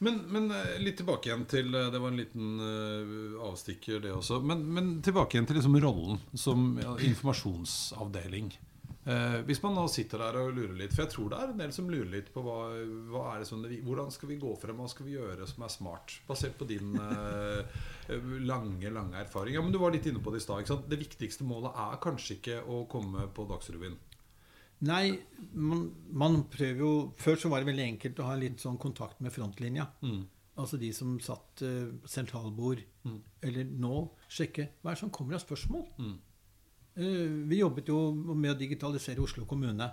Men, 0.04 0.22
men 0.33 0.50
eh, 0.52 0.78
litt 0.80 0.98
tilbake 1.00 1.28
igjen 1.28 1.46
til 1.48 1.74
eh, 1.76 1.90
Det 1.92 2.00
var 2.00 2.12
en 2.12 2.20
liten 2.20 2.61
eh, 2.64 3.35
avstikker, 3.48 4.00
det 4.04 4.12
også. 4.16 4.40
Men, 4.44 4.64
men 4.72 4.90
tilbake 5.04 5.37
igjen 5.37 5.48
til 5.48 5.61
liksom 5.61 5.76
rollen 5.80 6.20
som 6.33 6.74
informasjonsavdeling. 6.80 8.52
Eh, 9.04 9.38
hvis 9.48 9.62
man 9.64 9.72
nå 9.72 9.87
sitter 9.88 10.20
der 10.20 10.37
og 10.37 10.50
lurer 10.52 10.74
litt 10.76 10.92
For 10.92 11.06
jeg 11.06 11.12
tror 11.14 11.30
det 11.33 11.37
er 11.40 11.52
en 11.54 11.61
del 11.62 11.70
som 11.72 11.87
lurer 11.88 12.11
litt 12.12 12.26
på 12.35 12.42
hva, 12.44 12.56
hva 13.09 13.22
er 13.30 13.40
det 13.40 13.46
som, 13.48 13.62
hvordan 13.64 14.11
skal 14.12 14.28
vi 14.28 14.37
gå 14.42 14.50
frem, 14.61 14.76
hva 14.76 14.90
skal 14.92 15.09
vi 15.09 15.14
gjøre 15.14 15.48
som 15.48 15.64
er 15.64 15.72
smart? 15.72 16.18
Basert 16.28 16.59
på 16.61 16.68
din 16.68 16.92
eh, 17.00 17.80
lange 18.50 18.92
lange 18.92 19.16
erfaring. 19.22 19.56
Ja, 19.56 19.64
men 19.64 19.72
Du 19.72 19.80
var 19.80 19.94
litt 19.94 20.04
inne 20.11 20.20
på 20.20 20.35
det 20.35 20.42
i 20.42 20.44
stad. 20.44 20.68
Det 20.90 21.00
viktigste 21.00 21.48
målet 21.48 21.80
er 21.80 21.96
kanskje 22.04 22.37
ikke 22.37 22.61
å 22.68 22.85
komme 22.92 23.24
på 23.33 23.48
Dagsrevyen. 23.48 23.96
Nei, 24.88 25.18
man, 25.52 25.82
man 26.08 26.38
prøver 26.48 26.80
jo 26.80 26.92
Før 27.20 27.36
så 27.40 27.50
var 27.52 27.60
det 27.60 27.68
veldig 27.68 27.84
enkelt 27.84 28.20
å 28.22 28.28
ha 28.30 28.36
litt 28.40 28.62
sånn 28.62 28.78
kontakt 28.80 29.20
med 29.20 29.34
frontlinja. 29.34 29.86
Mm. 30.00 30.22
Altså 30.60 30.78
de 30.80 30.90
som 30.96 31.18
satt 31.24 31.62
uh, 31.64 31.92
sentralbord. 32.08 32.82
Mm. 33.04 33.18
Eller 33.48 33.68
nå 33.68 34.02
sjekke 34.28 34.70
hva 34.80 34.90
er 34.90 34.96
det 34.96 35.02
som 35.02 35.12
kommer 35.14 35.36
av 35.36 35.44
spørsmål. 35.44 35.84
Mm. 36.00 36.16
Uh, 37.00 37.36
Vi 37.50 37.60
jobbet 37.60 37.92
jo 37.92 38.00
med 38.32 38.54
å 38.54 38.58
digitalisere 38.60 39.24
Oslo 39.24 39.46
kommune. 39.48 39.90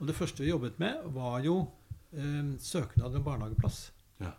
Og 0.00 0.08
det 0.08 0.16
første 0.16 0.44
vi 0.44 0.52
jobbet 0.52 0.80
med, 0.80 1.04
var 1.12 1.44
jo 1.44 1.58
uh, 2.16 2.52
søknad 2.60 3.16
om 3.20 3.26
barnehageplass. 3.26 3.82
Ja. 4.20 4.32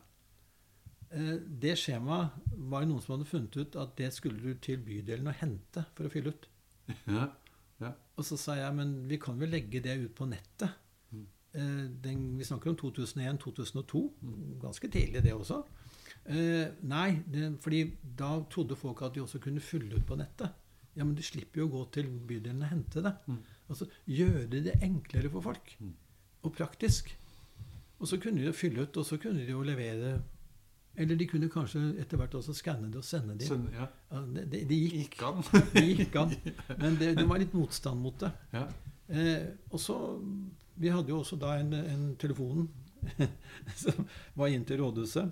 Det 1.11 1.73
skjemaet 1.75 2.37
var 2.71 2.85
noen 2.87 3.01
som 3.03 3.17
hadde 3.17 3.27
funnet 3.27 3.57
ut 3.59 3.73
at 3.81 3.97
det 3.99 4.13
skulle 4.15 4.39
du 4.39 4.55
til 4.63 4.77
bydelen 4.79 5.27
og 5.27 5.35
hente 5.41 5.83
for 5.97 6.07
å 6.07 6.11
fylle 6.13 6.31
ut. 6.31 6.45
Ja. 7.03 7.25
Og 8.21 8.27
så 8.27 8.37
sa 8.37 8.55
jeg 8.59 8.77
men 8.77 8.95
vi 9.09 9.19
kan 9.21 9.39
vel 9.39 9.53
legge 9.55 9.81
det 9.83 9.97
ut 10.03 10.15
på 10.17 10.27
nettet. 10.29 10.77
Mm. 11.09 11.27
Eh, 11.57 11.85
den, 12.05 12.25
vi 12.37 12.47
snakker 12.47 12.71
om 12.71 12.79
2001-2002. 12.79 14.01
Ganske 14.61 14.89
tidlig, 14.93 15.23
det 15.25 15.33
også. 15.33 15.63
Eh, 16.29 16.67
nei, 16.85 17.09
det, 17.33 17.55
fordi 17.63 17.85
da 18.17 18.35
trodde 18.51 18.77
folk 18.77 19.01
at 19.07 19.15
de 19.15 19.23
også 19.23 19.41
kunne 19.41 19.63
fylle 19.63 19.97
ut 19.97 20.05
på 20.05 20.19
nettet. 20.19 20.53
Ja, 20.93 21.05
men 21.05 21.15
de 21.15 21.23
slipper 21.23 21.63
jo 21.63 21.69
å 21.69 21.73
gå 21.77 21.81
til 21.95 22.11
bydelen 22.29 22.65
og 22.65 22.73
hente 22.73 23.03
det. 23.03 23.13
Mm. 23.25 23.41
Altså 23.71 23.87
gjøre 24.11 24.61
det 24.67 24.77
enklere 24.83 25.31
for 25.31 25.47
folk. 25.49 25.73
Mm. 25.79 25.95
Og 26.45 26.53
praktisk. 26.53 27.13
Og 28.01 28.09
så 28.09 28.19
kunne 28.21 28.41
de 28.41 28.49
jo 28.49 28.57
fylle 28.57 28.85
ut, 28.85 28.97
og 28.97 29.07
så 29.07 29.17
kunne 29.21 29.45
de 29.45 29.53
jo 29.53 29.63
levere 29.65 30.19
Eller 30.95 31.15
de 31.15 31.25
kunne 31.27 31.47
kanskje 31.49 31.79
etter 32.01 32.17
hvert 32.19 32.33
også 32.35 32.53
skanne 32.53 32.89
det 32.91 32.97
og 32.99 33.05
sende 33.07 33.37
det. 33.39 33.47
Sånn, 33.47 33.69
ja. 33.73 33.85
Det, 34.11 34.43
det, 34.51 34.63
det 34.69 34.77
gikk. 34.81 35.15
Gikk 35.15 35.21
an. 35.23 35.43
Det 35.73 35.83
gikk 35.87 36.15
an. 36.19 36.33
Men 36.81 36.97
det, 36.99 37.13
det 37.17 37.27
var 37.29 37.39
litt 37.39 37.53
motstand 37.55 38.01
mot 38.03 38.17
det. 38.19 38.31
Ja. 38.53 38.65
Eh, 39.07 39.45
og 39.71 39.79
så 39.79 39.95
Vi 40.81 40.89
hadde 40.91 41.09
jo 41.13 41.19
også 41.21 41.37
da 41.39 41.55
en, 41.59 41.71
en 41.73 42.15
telefon 42.19 42.67
som 43.83 44.05
var 44.35 44.47
inn 44.51 44.65
til 44.65 44.79
rådhuset. 44.81 45.31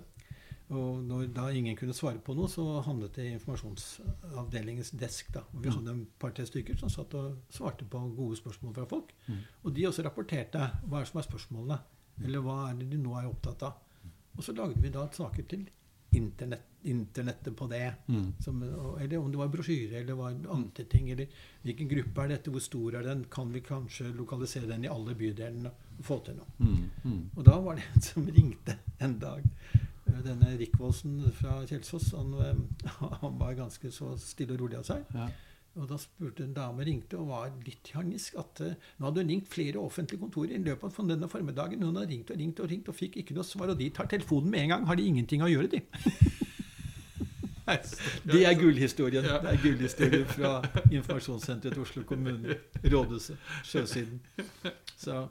Og 0.70 1.00
når 1.02 1.26
da 1.34 1.48
ingen 1.50 1.74
kunne 1.76 1.92
svare 1.96 2.20
på 2.22 2.34
noe, 2.38 2.46
så 2.48 2.62
handlet 2.86 3.16
det 3.18 3.24
i 3.26 3.32
informasjonsavdelingens 3.34 4.92
desk. 4.94 5.32
da. 5.34 5.40
Og 5.52 5.62
vi 5.64 5.68
Mm. 5.68 5.74
hadde 5.76 5.94
et 6.00 6.08
par-tre 6.18 6.46
stykker 6.46 6.78
som 6.78 6.88
satt 6.88 7.14
og 7.14 7.38
svarte 7.50 7.84
på 7.84 7.98
gode 8.16 8.36
spørsmål 8.38 8.74
fra 8.74 8.84
folk. 8.86 9.12
Mm. 9.26 9.38
Og 9.64 9.74
de 9.74 9.86
også 9.88 10.04
rapporterte 10.06 10.70
hva 10.86 11.00
er 11.00 11.04
som 11.10 11.18
er 11.18 11.26
spørsmålene, 11.26 11.78
eller 12.24 12.40
hva 12.40 12.70
er 12.70 12.74
det 12.78 12.90
de 12.90 12.96
nå 12.98 13.14
er 13.18 13.26
opptatt 13.28 13.62
av. 13.62 13.72
Og 14.36 14.44
så 14.46 14.54
lagde 14.56 14.80
vi 14.80 14.92
da 14.94 15.06
saker 15.12 15.46
til 15.50 15.68
internett, 16.10 16.62
internettet 16.82 17.56
på 17.56 17.66
det. 17.66 17.92
Mm. 18.06 18.32
Som, 18.38 18.62
eller 19.00 19.18
om 19.18 19.30
det 19.32 19.38
var 19.38 19.48
brosjyre 19.48 20.00
eller 20.00 20.14
var 20.14 20.30
andre 20.30 20.84
ting. 20.84 21.10
Eller 21.10 21.28
hvilken 21.62 21.88
gruppe 21.88 22.24
er 22.24 22.34
dette, 22.34 22.50
hvor 22.50 22.64
stor 22.64 22.98
er 22.98 23.06
den? 23.06 23.24
Kan 23.30 23.52
vi 23.52 23.62
kanskje 23.64 24.10
lokalisere 24.16 24.70
den 24.70 24.84
i 24.84 24.90
alle 24.92 25.14
bydelene 25.14 25.72
og 25.98 26.04
få 26.06 26.20
til 26.26 26.40
noe? 26.40 26.56
Mm. 26.58 26.88
Mm. 27.04 27.22
Og 27.36 27.46
da 27.46 27.58
var 27.60 27.78
det 27.78 27.86
en 27.90 28.08
som 28.08 28.26
ringte 28.26 28.78
en 29.00 29.18
dag. 29.22 29.46
Denne 30.20 30.56
Rikvoldsen 30.58 31.20
fra 31.32 31.60
Kjelsås. 31.68 32.10
Han, 32.18 32.34
eh, 32.44 32.90
han 33.22 33.38
var 33.40 33.54
ganske 33.58 33.92
så 33.94 34.16
stille 34.20 34.56
og 34.56 34.64
rolig 34.64 34.80
av 34.80 34.88
seg. 34.88 35.06
Ja. 35.14 35.28
Og 35.80 35.88
da 35.88 35.96
spurte 36.00 36.44
en 36.44 36.52
dame 36.56 36.84
ringte 36.84 37.16
og 37.16 37.30
var 37.30 37.52
litt 37.64 37.88
harnisk 37.96 38.36
at 38.40 38.60
eh, 38.64 38.76
nå 38.98 39.08
hadde 39.08 39.24
hun 39.24 39.32
ringt 39.32 39.48
flere 39.48 39.80
offentlige 39.80 40.20
kontorer 40.20 40.52
i 40.58 40.60
løpet 40.60 41.00
av 41.00 41.08
denne 41.08 41.30
formiddagen. 41.32 41.82
Hun 41.82 41.96
hadde 41.96 42.12
ringt 42.12 42.32
og 42.34 42.40
ringt 42.42 42.60
og 42.60 42.70
ringt 42.72 42.92
og 42.92 42.98
fikk 42.98 43.16
ikke 43.22 43.36
noe 43.38 43.46
svar. 43.48 43.72
Og 43.72 43.80
de 43.80 43.88
tar 43.96 44.10
telefonen 44.10 44.52
med 44.52 44.66
en 44.66 44.74
gang. 44.74 44.86
Har 44.90 45.00
de 45.00 45.08
ingenting 45.08 45.44
å 45.46 45.50
gjøre, 45.50 45.72
de? 45.78 45.82
Det 48.26 48.40
er 48.42 48.56
gullhistorien. 48.58 49.22
Det 49.22 49.46
er 49.46 49.58
gullhistorien 49.62 50.24
fra 50.26 50.56
informasjonssenteret 50.90 51.76
til 51.76 51.84
Oslo 51.84 52.02
kommune. 52.02 52.56
Rådhuset. 52.82 53.38
Sjøsiden. 53.62 54.18
Så 54.98 55.28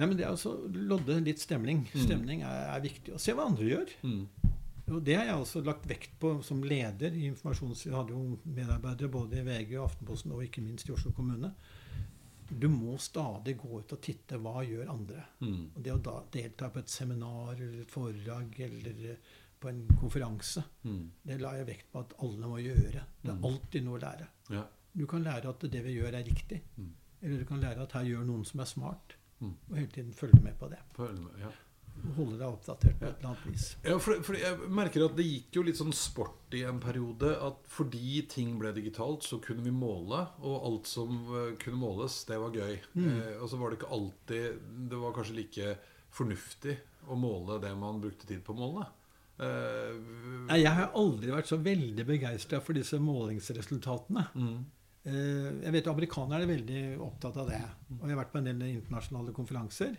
Nei, 0.00 0.06
men 0.06 0.16
det 0.16 0.24
er 0.24 0.30
altså 0.30 0.54
lodde 0.72 1.18
litt 1.20 1.42
stemning. 1.42 1.82
Mm. 1.92 2.04
Stemning 2.06 2.44
er, 2.48 2.62
er 2.72 2.80
viktig. 2.80 3.12
Og 3.12 3.20
se 3.20 3.34
hva 3.36 3.44
andre 3.50 3.66
gjør. 3.68 3.90
Mm. 4.00 4.49
Og 4.90 5.04
det 5.04 5.14
har 5.16 5.24
jeg 5.28 5.34
også 5.40 5.60
lagt 5.64 5.86
vekt 5.88 6.16
på 6.20 6.42
som 6.42 6.62
leder 6.66 7.14
i 7.14 7.26
informasjons... 7.30 7.84
Jeg 7.86 7.94
hadde 7.94 8.10
jo 8.16 8.38
medarbeidere 8.44 9.08
både 9.12 9.38
i 9.40 9.44
VG 9.46 9.76
og 9.78 9.84
Aftenposten 9.90 10.32
og 10.34 10.42
ikke 10.44 10.62
minst 10.64 10.88
i 10.88 10.92
Oslo 10.92 11.12
kommune. 11.16 11.52
Du 12.50 12.66
må 12.68 12.96
stadig 12.98 13.54
gå 13.60 13.78
ut 13.78 13.92
og 13.94 14.00
titte 14.02 14.38
hva 14.42 14.64
gjør 14.66 14.88
andre. 14.90 15.22
Mm. 15.40 15.68
Og 15.76 15.82
det 15.86 15.92
å 15.94 16.00
da 16.02 16.16
delta 16.34 16.68
på 16.74 16.80
et 16.82 16.90
seminar 16.90 17.52
eller 17.54 17.84
et 17.84 17.92
foredrag 17.94 18.58
eller 18.66 19.04
eh, 19.12 19.30
på 19.60 19.68
en 19.70 19.82
konferanse, 20.00 20.62
Mm. 20.82 21.10
det 21.22 21.36
la 21.40 21.52
jeg 21.58 21.66
vekt 21.68 21.90
på 21.92 22.00
at 22.00 22.14
alle 22.24 22.48
må 22.48 22.58
gjøre. 22.58 23.04
Det 23.22 23.30
er 23.30 23.36
Mm. 23.36 23.44
alltid 23.44 23.84
noe 23.84 23.98
å 23.98 24.02
lære. 24.02 24.26
Ja. 24.50 24.64
Du 24.96 25.06
kan 25.06 25.22
lære 25.22 25.48
at 25.48 25.60
det 25.70 25.84
vi 25.84 25.94
gjør, 26.00 26.14
er 26.14 26.24
riktig. 26.24 26.62
Mm. 26.78 26.92
Eller 27.22 27.38
du 27.38 27.44
kan 27.44 27.60
lære 27.60 27.82
at 27.82 27.92
her 27.92 28.02
gjør 28.08 28.24
noen 28.26 28.44
som 28.44 28.60
er 28.60 28.64
smart. 28.64 29.14
Mm. 29.40 29.54
Og 29.70 29.76
hele 29.76 29.86
tiden 29.92 30.12
følge 30.12 30.40
med 30.42 30.58
på 30.58 30.68
det. 30.70 30.78
Følge 30.96 31.20
med, 31.20 31.38
ja. 31.44 31.50
Holde 32.16 32.38
deg 32.38 32.46
oppdatert 32.48 32.98
på 33.00 33.06
et 33.08 33.18
eller 33.20 33.30
annet 33.30 33.46
vis. 33.50 33.66
Ja, 33.84 33.96
for, 34.02 34.20
for 34.26 34.38
jeg 34.38 34.70
merker 34.80 35.04
at 35.06 35.16
det 35.18 35.26
gikk 35.26 35.58
jo 35.58 35.64
litt 35.66 35.78
sånn 35.80 35.92
sport 35.96 36.54
i 36.56 36.62
en 36.68 36.80
periode 36.82 37.32
at 37.46 37.60
fordi 37.70 38.22
ting 38.30 38.56
ble 38.60 38.72
digitalt, 38.76 39.22
så 39.26 39.38
kunne 39.44 39.64
vi 39.66 39.72
måle, 39.74 40.22
og 40.40 40.66
alt 40.70 40.90
som 40.90 41.18
eh, 41.34 41.52
kunne 41.62 41.80
måles, 41.80 42.20
det 42.28 42.38
var 42.42 42.54
gøy. 42.56 42.78
Mm. 42.94 43.10
Eh, 43.10 43.34
og 43.40 43.48
så 43.52 43.60
var 43.60 43.70
det 43.74 43.80
ikke 43.80 43.92
alltid 43.96 44.64
Det 44.90 45.02
var 45.04 45.14
kanskje 45.18 45.38
like 45.38 45.74
fornuftig 46.10 46.78
å 47.10 47.16
måle 47.16 47.60
det 47.62 47.70
man 47.78 48.00
brukte 48.02 48.26
tid 48.28 48.42
på 48.44 48.52
å 48.56 48.60
måle. 48.60 48.88
Eh, 49.40 49.94
Nei, 50.50 50.58
Jeg 50.64 50.74
har 50.76 50.90
aldri 50.98 51.30
vært 51.32 51.48
så 51.48 51.56
veldig 51.62 52.04
begeistra 52.08 52.60
for 52.60 52.76
disse 52.76 52.98
målingsresultatene. 53.00 54.26
mm, 54.34 54.60
Eh, 55.02 55.62
Jeg 55.64 55.72
vet 55.72 55.86
Amerikanerne 55.88 56.42
er 56.44 56.50
veldig 56.50 56.80
opptatt 57.00 57.36
av 57.40 57.46
det. 57.48 57.60
Og 57.96 58.02
jeg 58.04 58.12
har 58.14 58.18
vært 58.24 58.32
på 58.34 58.38
en 58.42 58.44
del 58.50 58.60
internasjonale 58.68 59.32
konferanser 59.32 59.94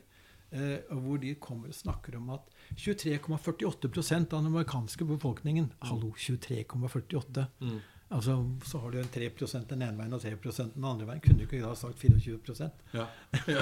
hvor 0.52 1.22
de 1.22 1.36
kommer 1.40 1.72
og 1.72 1.78
snakker 1.78 2.18
om 2.20 2.30
at 2.36 2.50
23,48 2.76 4.20
av 4.20 4.26
den 4.42 4.50
amerikanske 4.52 5.08
befolkningen 5.08 5.72
Hallo, 5.88 6.12
23,48. 6.18 7.46
mm. 7.62 7.80
Altså, 8.12 8.34
Så 8.68 8.80
har 8.84 8.92
du 8.92 8.98
en 9.00 9.08
3% 9.08 9.68
den 9.70 9.84
ene 9.86 9.96
veien 9.96 10.14
og 10.14 10.20
3% 10.20 10.74
den 10.76 10.84
andre 10.84 11.06
veien. 11.08 11.22
Kunne 11.24 11.40
du 11.40 11.46
ikke 11.46 11.62
da 11.64 11.72
sagt 11.80 12.02
24 12.02 12.68
Ja. 13.00 13.06
ja. 13.48 13.62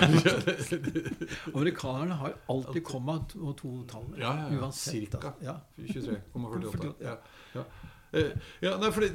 Amerikanerne 1.54 2.18
har 2.18 2.34
alltid 2.50 2.84
komma 2.88 3.20
og 3.38 3.54
to 3.60 3.76
tall. 3.90 4.10
Ja, 4.18 4.34
ja, 4.34 4.50
ja. 4.50 4.64
Uansett. 4.64 5.06
Cirka. 5.12 5.36
Ja. 5.46 5.60
23,48. 5.78 6.96
Ja. 7.06 7.16
Ja. 7.54 7.66
Eh, 8.10 8.32
ja, 8.66 8.72
nei, 8.82 8.90
fordi 8.90 9.12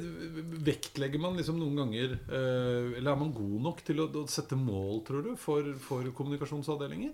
Vektlegger 0.63 1.19
man 1.19 1.35
liksom 1.35 1.57
noen 1.59 1.75
ganger 1.81 2.13
eh, 2.15 2.93
Eller 2.95 3.09
er 3.11 3.17
man 3.19 3.33
god 3.35 3.57
nok 3.65 3.81
til 3.83 3.99
å 3.99 4.07
sette 4.31 4.55
mål, 4.55 5.01
tror 5.03 5.25
du, 5.25 5.33
for, 5.39 5.67
for 5.83 6.07
kommunikasjonsavdelinger? 6.15 7.11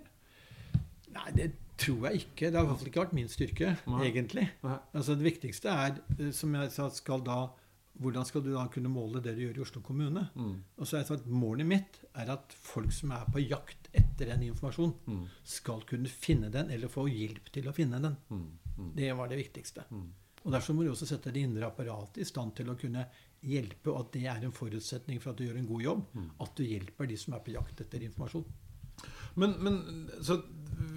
Nei, 1.12 1.30
det 1.36 1.48
tror 1.82 2.06
jeg 2.10 2.22
ikke. 2.26 2.50
Det 2.50 2.54
har 2.58 2.64
i 2.64 2.68
hvert 2.70 2.78
fall 2.82 2.90
ikke 2.92 3.02
vært 3.04 3.16
min 3.18 3.28
styrke, 3.32 3.72
Nei. 3.90 4.04
egentlig. 4.10 4.46
Nei. 4.62 4.78
Altså 4.94 5.16
Det 5.18 5.26
viktigste 5.26 5.68
er, 5.72 5.98
eh, 6.18 6.30
som 6.36 6.54
jeg 6.54 6.70
sa, 6.74 6.88
skal 6.90 7.20
da 7.26 7.40
hvordan 8.02 8.24
skal 8.24 8.40
du 8.42 8.54
da 8.54 8.62
kunne 8.72 8.88
måle 8.88 9.20
det 9.22 9.34
du 9.36 9.42
gjør 9.44 9.58
i 9.58 9.62
Oslo 9.66 9.82
kommune? 9.84 10.22
Mm. 10.34 10.54
Og 10.78 10.86
så 10.88 10.96
har 10.96 11.02
jeg 11.02 11.08
sagt 11.10 11.26
Målet 11.28 11.66
mitt 11.68 11.98
er 12.16 12.30
at 12.32 12.54
folk 12.56 12.90
som 12.96 13.12
er 13.12 13.26
på 13.30 13.42
jakt 13.44 13.90
etter 13.92 14.30
den 14.32 14.46
informasjonen, 14.48 14.94
Mm. 15.06 15.26
skal 15.44 15.82
kunne 15.86 16.08
finne 16.08 16.48
den, 16.50 16.70
eller 16.70 16.88
få 16.88 17.04
hjelp 17.10 17.52
til 17.52 17.68
å 17.68 17.74
finne 17.76 18.00
den. 18.00 18.16
Mm. 18.30 18.46
Mm. 18.78 18.94
Det 18.96 19.12
var 19.16 19.28
det 19.28 19.36
viktigste. 19.42 19.84
Mm. 19.90 20.08
Og 20.44 20.52
Derfor 20.52 20.74
må 20.74 20.82
du 20.84 20.90
også 20.90 21.06
sette 21.06 21.30
det 21.32 21.42
indre 21.44 21.66
apparatet 21.68 22.18
i 22.18 22.24
stand 22.24 22.56
til 22.56 22.66
å 22.72 22.78
kunne 22.80 23.04
hjelpe, 23.44 23.92
og 23.92 24.00
at 24.06 24.12
det 24.12 24.24
er 24.26 24.42
en 24.48 24.52
forutsetning 24.56 25.20
for 25.20 25.30
at 25.30 25.36
du 25.36 25.44
gjør 25.44 25.58
en 25.58 25.66
god 25.68 25.82
jobb. 25.82 26.02
Mm. 26.14 26.30
At 26.40 26.56
du 26.56 26.64
hjelper 26.64 27.06
de 27.06 27.16
som 27.16 27.34
er 27.34 27.40
på 27.44 27.52
jakt 27.52 27.80
etter 27.84 28.02
informasjon. 28.08 28.44
Men, 29.36 29.54
men 29.60 30.08
så 30.22 30.42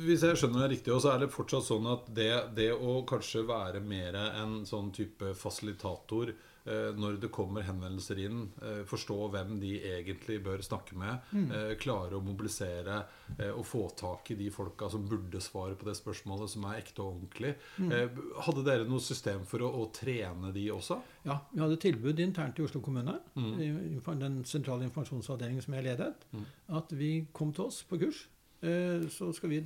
hvis 0.05 0.21
jeg 0.25 0.37
skjønner 0.39 0.65
det 0.67 0.77
riktig, 0.77 0.95
så 1.01 1.13
er 1.15 1.19
det 1.25 1.31
fortsatt 1.33 1.63
sånn 1.67 1.87
at 1.91 2.09
det, 2.15 2.31
det 2.55 2.71
å 2.75 2.99
kanskje 3.07 3.45
være 3.47 3.81
mer 3.83 4.15
en 4.15 4.59
sånn 4.67 4.91
type 4.95 5.33
fasilitator 5.37 6.29
eh, 6.65 6.91
når 6.97 7.17
det 7.21 7.29
kommer 7.33 7.65
henvendelser 7.67 8.19
inn, 8.25 8.43
eh, 8.61 8.81
forstå 8.89 9.17
hvem 9.33 9.55
de 9.61 9.71
egentlig 9.97 10.39
bør 10.45 10.63
snakke 10.65 10.97
med, 10.97 11.31
eh, 11.53 11.73
klare 11.81 12.17
å 12.17 12.23
mobilisere 12.25 12.99
eh, 13.37 13.51
og 13.51 13.65
få 13.69 13.83
tak 13.99 14.31
i 14.31 14.37
de 14.39 14.49
folka 14.53 14.89
som 14.89 15.05
burde 15.09 15.41
svare 15.43 15.75
på 15.77 15.85
det 15.89 15.95
spørsmålet, 15.99 16.49
som 16.53 16.65
er 16.69 16.79
ekte 16.81 17.01
og 17.03 17.15
ordentlig. 17.15 17.55
Eh, 17.85 18.21
hadde 18.47 18.65
dere 18.65 18.87
noe 18.89 19.03
system 19.03 19.43
for 19.49 19.65
å, 19.65 19.71
å 19.83 19.89
trene 19.93 20.53
de 20.55 20.67
også? 20.73 20.99
Ja, 21.25 21.39
Vi 21.53 21.61
hadde 21.63 21.79
tilbud 21.81 22.19
internt 22.23 22.59
i 22.61 22.65
Oslo 22.67 22.81
kommune, 22.85 23.19
Mm. 23.35 23.59
i 23.59 23.99
den 24.19 24.43
sentrale 24.45 24.85
informasjonsavdelingen 24.87 25.61
som 25.65 25.73
jeg 25.73 25.83
ledet, 25.91 26.13
Mm. 26.33 26.45
at 26.77 26.91
vi 26.91 27.27
kom 27.33 27.51
til 27.53 27.65
oss 27.65 27.83
på 27.83 27.99
kurs. 27.99 28.25
Eh, 28.63 29.07
Så 29.09 29.31
skal 29.35 29.49
vi, 29.49 29.59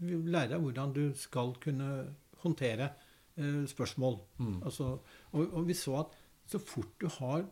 lære 0.00 0.48
deg 0.54 0.60
hvordan 0.64 0.92
du 0.96 1.12
skal 1.14 1.52
kunne 1.60 2.14
håndtere 2.42 2.90
eh, 3.36 3.64
spørsmål. 3.66 4.18
Mm. 4.38 4.62
Altså, 4.64 4.98
og, 5.32 5.52
og 5.52 5.66
vi 5.68 5.74
så 5.74 5.98
at 6.00 6.16
så 6.50 6.58
fort 6.58 6.94
du 7.00 7.08
har 7.20 7.44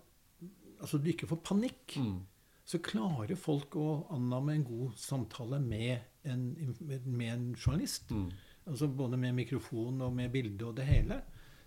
Altså 0.80 0.98
du 0.98 1.08
ikke 1.10 1.26
får 1.26 1.40
panikk, 1.42 1.96
Mm. 1.98 2.20
så 2.64 2.78
klarer 2.78 3.34
folk 3.36 3.74
å 3.74 4.06
annamme 4.14 4.52
en 4.54 4.62
god 4.64 4.92
samtale 4.94 5.58
med 5.60 5.98
en, 6.24 6.44
med, 6.80 7.04
med 7.06 7.32
en 7.32 7.54
journalist. 7.56 8.10
Mm. 8.14 8.28
Altså 8.66 8.86
både 8.86 9.16
med 9.18 9.32
mikrofon 9.34 10.00
og 10.00 10.12
med 10.14 10.30
bilde 10.30 10.64
og 10.68 10.76
det 10.76 10.84
hele. 10.86 11.20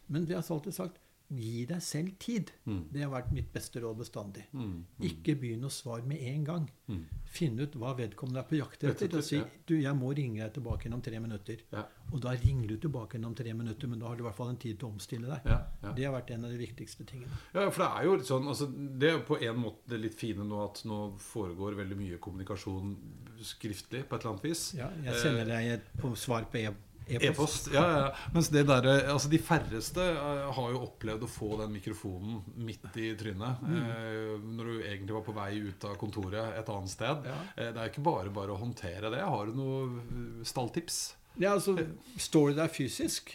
Men 0.08 0.26
vi 0.30 0.34
har 0.34 0.46
alltid 0.50 0.72
sagt 0.74 0.96
gi 1.32 1.66
deg 1.70 1.82
selv 1.84 2.16
tid. 2.20 2.52
Mm. 2.68 2.82
Det 2.92 3.04
har 3.06 3.12
vært 3.14 3.32
mitt 3.36 3.52
beste 3.54 3.82
råd 3.84 4.02
bestandig. 4.02 4.44
Mm. 4.52 4.84
Ikke 5.08 5.36
begynn 5.40 5.64
å 5.68 5.72
svare 5.72 6.04
med 6.08 6.22
en 6.28 6.44
gang. 6.48 6.68
Mm. 6.92 7.06
Finn 7.32 7.60
ut 7.62 7.78
hva 7.80 7.94
vedkommende 7.96 8.42
er 8.44 8.50
på 8.50 8.58
jakt 8.60 8.84
etter. 8.90 9.16
Og 9.16 9.24
si 9.26 9.38
ja. 9.38 9.46
du, 9.66 9.78
'Jeg 9.80 9.96
må 9.96 10.12
ringe 10.18 10.42
deg 10.44 10.54
tilbake 10.58 10.88
igjen 10.88 10.98
om 10.98 11.04
tre 11.06 11.22
minutter'. 11.24 11.64
Ja. 11.72 11.86
Og 12.12 12.20
da 12.26 12.36
ringer 12.36 12.68
du 12.68 12.76
tilbake 12.84 13.16
igjen 13.16 13.30
om 13.30 13.36
tre 13.36 13.54
minutter, 13.54 13.88
men 13.88 14.04
da 14.04 14.10
har 14.10 14.20
du 14.20 14.26
i 14.26 14.28
hvert 14.28 14.40
fall 14.42 14.52
en 14.52 14.60
tid 14.60 14.80
til 14.80 14.90
å 14.90 14.92
omstille 14.92 15.32
deg. 15.32 15.48
Ja, 15.48 15.60
ja. 15.86 15.96
Det 15.96 16.08
har 16.08 16.16
vært 16.18 16.36
en 16.36 16.46
av 16.46 16.52
de 16.52 16.60
viktigste 16.60 17.08
tingene. 17.08 17.42
Ja, 17.54 17.70
for 17.70 17.86
det 17.86 17.90
er 17.90 18.06
jo 18.10 18.20
litt 18.20 18.28
sånn 18.30 18.48
altså, 18.52 18.68
Det 18.68 19.10
er 19.10 19.18
jo 19.18 19.26
på 19.32 19.40
en 19.40 19.60
måte 19.64 19.92
det 19.92 20.02
litt 20.04 20.20
fine 20.20 20.44
nå 20.48 20.64
at 20.66 20.84
nå 20.86 21.02
foregår 21.22 21.80
veldig 21.80 21.98
mye 22.00 22.22
kommunikasjon 22.22 22.96
skriftlig 23.42 24.04
på 24.08 24.16
et 24.16 24.22
eller 24.22 24.36
annet 24.36 24.48
vis. 24.52 24.64
Ja, 24.78 24.92
jeg 25.06 25.20
sender 25.24 25.48
deg 25.48 25.76
et 25.80 26.08
svar 26.20 26.46
på 26.52 26.60
e- 26.60 26.80
e-post. 27.12 27.32
E-post. 27.32 27.70
Ja, 27.74 27.86
ja. 27.98 28.10
Mens 28.34 28.50
det 28.54 28.64
der, 28.70 28.88
altså 29.14 29.30
de 29.32 29.40
færreste 29.42 30.04
eh, 30.12 30.52
har 30.56 30.74
jo 30.74 30.84
opplevd 30.88 31.26
å 31.26 31.30
få 31.30 31.50
den 31.62 31.74
mikrofonen 31.76 32.42
midt 32.66 33.00
i 33.02 33.12
trynet. 33.20 33.64
Eh, 33.68 34.36
når 34.42 34.70
du 34.70 34.76
egentlig 34.80 35.16
var 35.18 35.26
på 35.26 35.36
vei 35.36 35.50
ut 35.68 35.88
av 35.90 35.98
kontoret 36.02 36.60
et 36.60 36.72
annet 36.74 36.94
sted. 36.94 37.28
Ja. 37.32 37.40
Eh, 37.56 37.72
det 37.72 37.82
er 37.82 37.92
ikke 37.92 38.06
bare 38.06 38.34
bare 38.34 38.56
å 38.56 38.62
håndtere 38.62 39.12
det. 39.14 39.24
Har 39.26 39.50
du 39.50 39.58
noe 39.58 39.82
eh, 39.88 40.46
stalltips? 40.48 41.02
Ja, 41.40 41.56
altså, 41.56 41.78
Står 42.20 42.52
du 42.52 42.60
der 42.60 42.72
fysisk, 42.72 43.32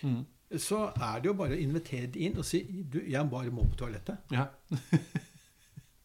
så 0.61 0.83
er 0.93 1.23
det 1.23 1.31
jo 1.31 1.37
bare 1.39 1.57
å 1.57 1.61
invitere 1.61 2.11
dem 2.13 2.29
inn 2.29 2.37
og 2.39 2.45
si 2.47 2.61
du, 2.63 3.01
'Jeg 3.01 3.31
bare 3.31 3.51
må 3.51 3.65
på 3.71 3.81
toalettet'. 3.85 4.35
Ja. 4.37 4.51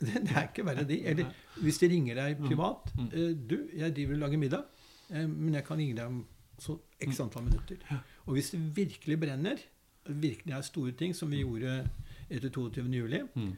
Det, 0.02 0.16
det 0.26 0.32
er 0.34 0.48
ikke 0.48 0.64
verre 0.66 0.82
de. 0.90 0.96
Eller 1.06 1.28
hvis 1.62 1.78
de 1.78 1.88
ringer 1.92 2.16
deg 2.18 2.40
privat 2.42 2.88
mm. 2.98 3.10
'Du, 3.38 3.58
jeg 3.70 3.94
driver 3.94 4.16
og 4.16 4.24
lager 4.24 4.40
middag, 4.42 4.64
men 5.14 5.54
jeg 5.54 5.66
kan 5.68 5.78
ringe 5.78 5.94
deg 6.00 6.08
om 6.10 6.24
så 6.62 6.76
x 7.02 7.20
antall 7.24 7.48
minutter'. 7.48 7.98
Og 8.26 8.34
hvis 8.38 8.52
det 8.54 8.60
virkelig 8.78 9.20
brenner, 9.20 9.58
virkelig 10.06 10.54
er 10.54 10.62
store 10.62 10.92
ting, 10.92 11.16
som 11.16 11.32
vi 11.32 11.42
gjorde 11.42 11.88
etter 12.30 12.50
22. 12.50 12.84
juli, 12.94 13.22
Mm. 13.36 13.54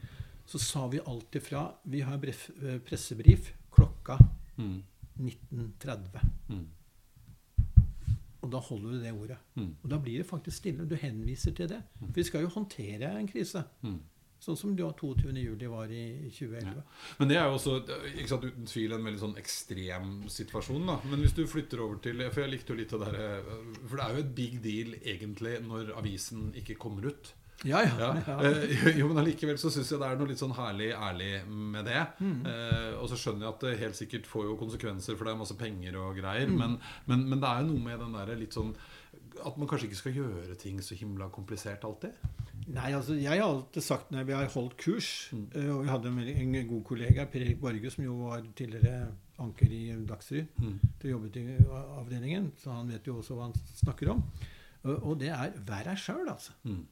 så 0.46 0.58
sa 0.58 0.86
vi 0.88 1.00
alltid 1.06 1.40
fra 1.42 1.74
Vi 1.84 2.00
har 2.00 2.16
bref, 2.18 2.50
pressebrief 2.86 3.52
klokka 3.72 4.16
Mm. 4.56 4.82
19.30. 5.18 6.20
Mm. 6.48 6.66
Og 8.44 8.50
da 8.52 8.58
holder 8.60 8.90
du 8.90 8.98
det 9.00 9.12
ordet. 9.12 9.36
Mm. 9.56 9.70
Og 9.82 9.90
da 9.90 9.98
blir 9.98 10.18
det 10.20 10.26
faktisk 10.28 10.56
stille. 10.56 10.84
Du 10.88 10.94
henviser 11.00 11.52
til 11.56 11.68
det. 11.68 11.82
For 11.98 12.12
vi 12.12 12.22
skal 12.22 12.42
jo 12.44 12.48
håndtere 12.48 13.20
en 13.20 13.28
krise. 13.28 13.62
Mm. 13.82 14.00
Sånn 14.44 14.58
som 14.60 14.72
da 14.76 14.90
22. 14.92 15.30
juli 15.40 15.68
var 15.72 15.92
i 15.92 16.04
2011. 16.28 16.82
Men 17.20 17.30
det 17.30 17.38
er 17.40 17.46
jo 17.48 17.54
også 17.56 17.78
ikke 18.10 18.28
sant, 18.28 18.44
uten 18.44 18.68
tvil 18.68 18.92
en 18.92 19.06
veldig 19.08 19.22
sånn 19.22 19.38
ekstrem 19.40 20.10
situasjon. 20.28 20.84
da 20.90 20.98
Men 21.08 21.24
hvis 21.24 21.36
du 21.36 21.46
flytter 21.48 21.80
over 21.84 22.02
til 22.04 22.20
For 22.28 22.44
jeg 22.44 22.52
likte 22.52 22.74
jo 22.74 22.80
litt 22.82 22.92
av 22.96 23.06
det 23.06 23.14
der 23.14 23.48
For 23.86 23.96
det 23.96 24.04
er 24.04 24.12
jo 24.18 24.24
et 24.24 24.34
big 24.36 24.60
deal 24.64 24.92
egentlig 25.00 25.56
når 25.64 25.94
avisen 25.96 26.50
ikke 26.60 26.76
kommer 26.80 27.08
ut. 27.08 27.32
Ja, 27.64 27.80
ja. 27.82 27.94
Ja. 27.98 28.16
ja. 28.26 28.36
eh, 28.44 28.96
Jo, 28.98 29.08
men 29.08 29.18
allikevel 29.22 29.56
så 29.60 29.70
syns 29.72 29.92
jeg 29.92 30.00
det 30.02 30.08
er 30.10 30.18
noe 30.20 30.28
litt 30.28 30.40
sånn 30.40 30.54
herlig 30.56 30.90
ærlig 30.92 31.30
med 31.48 31.88
det. 31.88 32.02
Mm. 32.20 32.40
Eh, 32.50 32.90
og 32.98 33.08
så 33.08 33.18
skjønner 33.20 33.46
jeg 33.46 33.54
at 33.54 33.64
det 33.64 33.74
helt 33.80 33.98
sikkert 33.98 34.28
får 34.28 34.48
jo 34.50 34.58
konsekvenser, 34.60 35.16
for 35.16 35.24
det 35.24 35.34
er 35.34 35.40
masse 35.40 35.56
penger 35.60 35.96
og 36.02 36.18
greier. 36.20 36.50
Mm. 36.50 36.58
Men, 36.60 36.76
men, 37.08 37.24
men 37.32 37.40
det 37.40 37.50
er 37.50 37.62
jo 37.62 37.70
noe 37.72 37.86
med 37.86 38.02
den 38.04 38.18
derre 38.18 38.36
litt 38.40 38.56
sånn 38.56 38.74
At 39.44 39.56
man 39.60 39.70
kanskje 39.70 39.88
ikke 39.88 40.02
skal 40.02 40.18
gjøre 40.20 40.58
ting 40.60 40.82
så 40.84 40.98
himla 40.98 41.30
komplisert 41.32 41.86
alltid. 41.88 42.20
Nei, 42.66 42.92
altså, 42.96 43.14
jeg 43.20 43.28
har 43.40 43.44
alltid 43.44 43.82
sagt 43.84 44.10
når 44.14 44.24
vi 44.24 44.32
har 44.32 44.46
holdt 44.54 44.76
kurs 44.80 45.08
Mm. 45.32 45.48
eh, 45.54 45.68
Og 45.74 45.82
vi 45.84 45.88
hadde 45.90 46.08
en, 46.08 46.54
en 46.56 46.68
god 46.68 46.84
kollega, 46.84 47.26
Per 47.26 47.40
Erik 47.44 47.60
Borge, 47.60 47.90
som 47.90 48.04
jo 48.04 48.14
var 48.24 48.42
tidligere 48.56 49.08
anker 49.38 49.66
i 49.70 49.82
Dagsry, 50.06 50.44
Mm. 50.58 50.78
til 51.00 51.10
jobbet 51.10 51.36
i 51.36 51.56
avdelingen, 51.98 52.52
så 52.56 52.72
han 52.72 52.88
vet 52.88 53.06
jo 53.06 53.18
også 53.18 53.34
hva 53.36 53.42
han 53.50 53.54
snakker 53.74 54.10
om. 54.14 54.22
Og 54.84 55.02
og 55.10 55.18
det 55.20 55.28
er 55.28 55.52
vær 55.66 55.84
deg 55.84 55.96
sjøl, 55.98 56.28
altså. 56.28 56.52
Mm. 56.64 56.86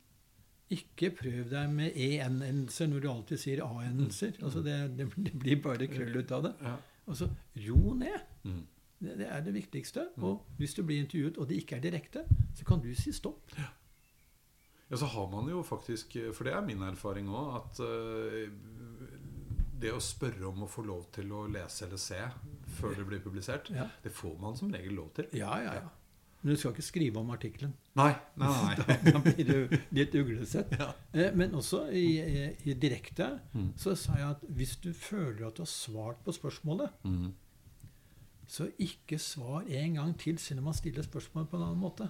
Ikke 0.72 1.10
prøv 1.10 1.50
deg 1.50 1.70
med 1.70 1.92
en-endelser 1.96 2.86
når 2.88 3.00
du 3.04 3.08
alltid 3.10 3.38
sier 3.38 3.60
a-endelser. 3.64 4.32
Altså 4.42 4.62
det, 4.64 4.76
det, 4.96 5.08
det 5.16 5.32
blir 5.38 5.58
bare 5.62 5.86
krøll 5.86 6.16
ut 6.16 6.30
av 6.32 6.42
det. 6.46 6.54
Ja. 6.62 6.76
Altså, 7.08 7.28
ro 7.68 7.92
ned. 7.94 8.20
Mm. 8.44 8.62
Det, 9.02 9.18
det 9.18 9.26
er 9.28 9.40
det 9.44 9.52
viktigste. 9.54 10.06
Og 10.22 10.46
hvis 10.58 10.74
du 10.74 10.82
blir 10.82 11.00
intervjuet, 11.02 11.36
og 11.38 11.48
det 11.48 11.56
ikke 11.60 11.76
er 11.76 11.80
direkte, 11.84 12.24
så 12.54 12.64
kan 12.64 12.80
du 12.80 12.94
si 12.94 13.12
stopp. 13.12 13.52
Ja, 13.58 13.68
så 14.98 15.06
har 15.06 15.28
man 15.30 15.48
jo 15.48 15.62
faktisk 15.62 16.12
For 16.34 16.44
det 16.44 16.52
er 16.54 16.60
min 16.66 16.82
erfaring 16.82 17.28
òg, 17.28 17.54
at 17.56 17.80
eh, 17.80 18.50
det 19.82 19.92
å 19.92 20.00
spørre 20.00 20.46
om 20.48 20.62
å 20.62 20.68
få 20.70 20.84
lov 20.86 21.06
til 21.12 21.32
å 21.32 21.46
lese 21.50 21.86
eller 21.86 21.96
se 21.98 22.20
før 22.78 22.94
det 22.96 23.06
blir 23.08 23.20
publisert, 23.24 23.70
Ja. 23.74 23.88
det 24.02 24.12
får 24.14 24.38
man 24.40 24.54
som 24.56 24.70
regel 24.70 24.94
lov 24.94 25.12
til. 25.14 25.26
Ja, 25.32 25.56
ja, 25.58 25.74
ja. 25.74 25.88
Men 26.42 26.54
du 26.54 26.58
skal 26.58 26.72
ikke 26.72 26.82
skrive 26.82 27.16
om 27.20 27.30
artikkelen. 27.30 27.72
Nei, 27.94 28.14
nei, 28.36 28.48
nei. 28.78 28.96
Da 29.12 29.18
blir 29.22 29.44
det 29.46 29.80
litt 29.94 30.14
uglesett. 30.14 30.72
Ja. 30.78 30.92
Eh, 31.14 31.32
Men 31.34 31.52
også 31.54 31.84
i, 31.92 32.18
i- 32.18 32.70
i 32.70 32.74
direkte 32.74 33.40
Mm. 33.54 33.72
så 33.76 33.94
sa 33.96 34.14
jeg 34.16 34.30
at 34.30 34.40
hvis 34.48 34.76
du 34.80 34.92
føler 34.92 35.46
at 35.46 35.54
du 35.56 35.62
har 35.62 35.66
svart 35.70 36.22
på 36.24 36.32
spørsmålet, 36.32 36.90
Mm. 37.04 37.32
så 38.48 38.70
ikke 38.78 39.18
svar 39.18 39.62
en 39.68 39.94
gang 39.94 40.14
til 40.18 40.38
selv 40.38 40.58
om 40.58 40.64
man 40.64 40.74
stiller 40.74 41.02
spørsmålet 41.02 41.48
på 41.50 41.56
en 41.56 41.62
annen 41.62 41.80
måte. 41.80 42.08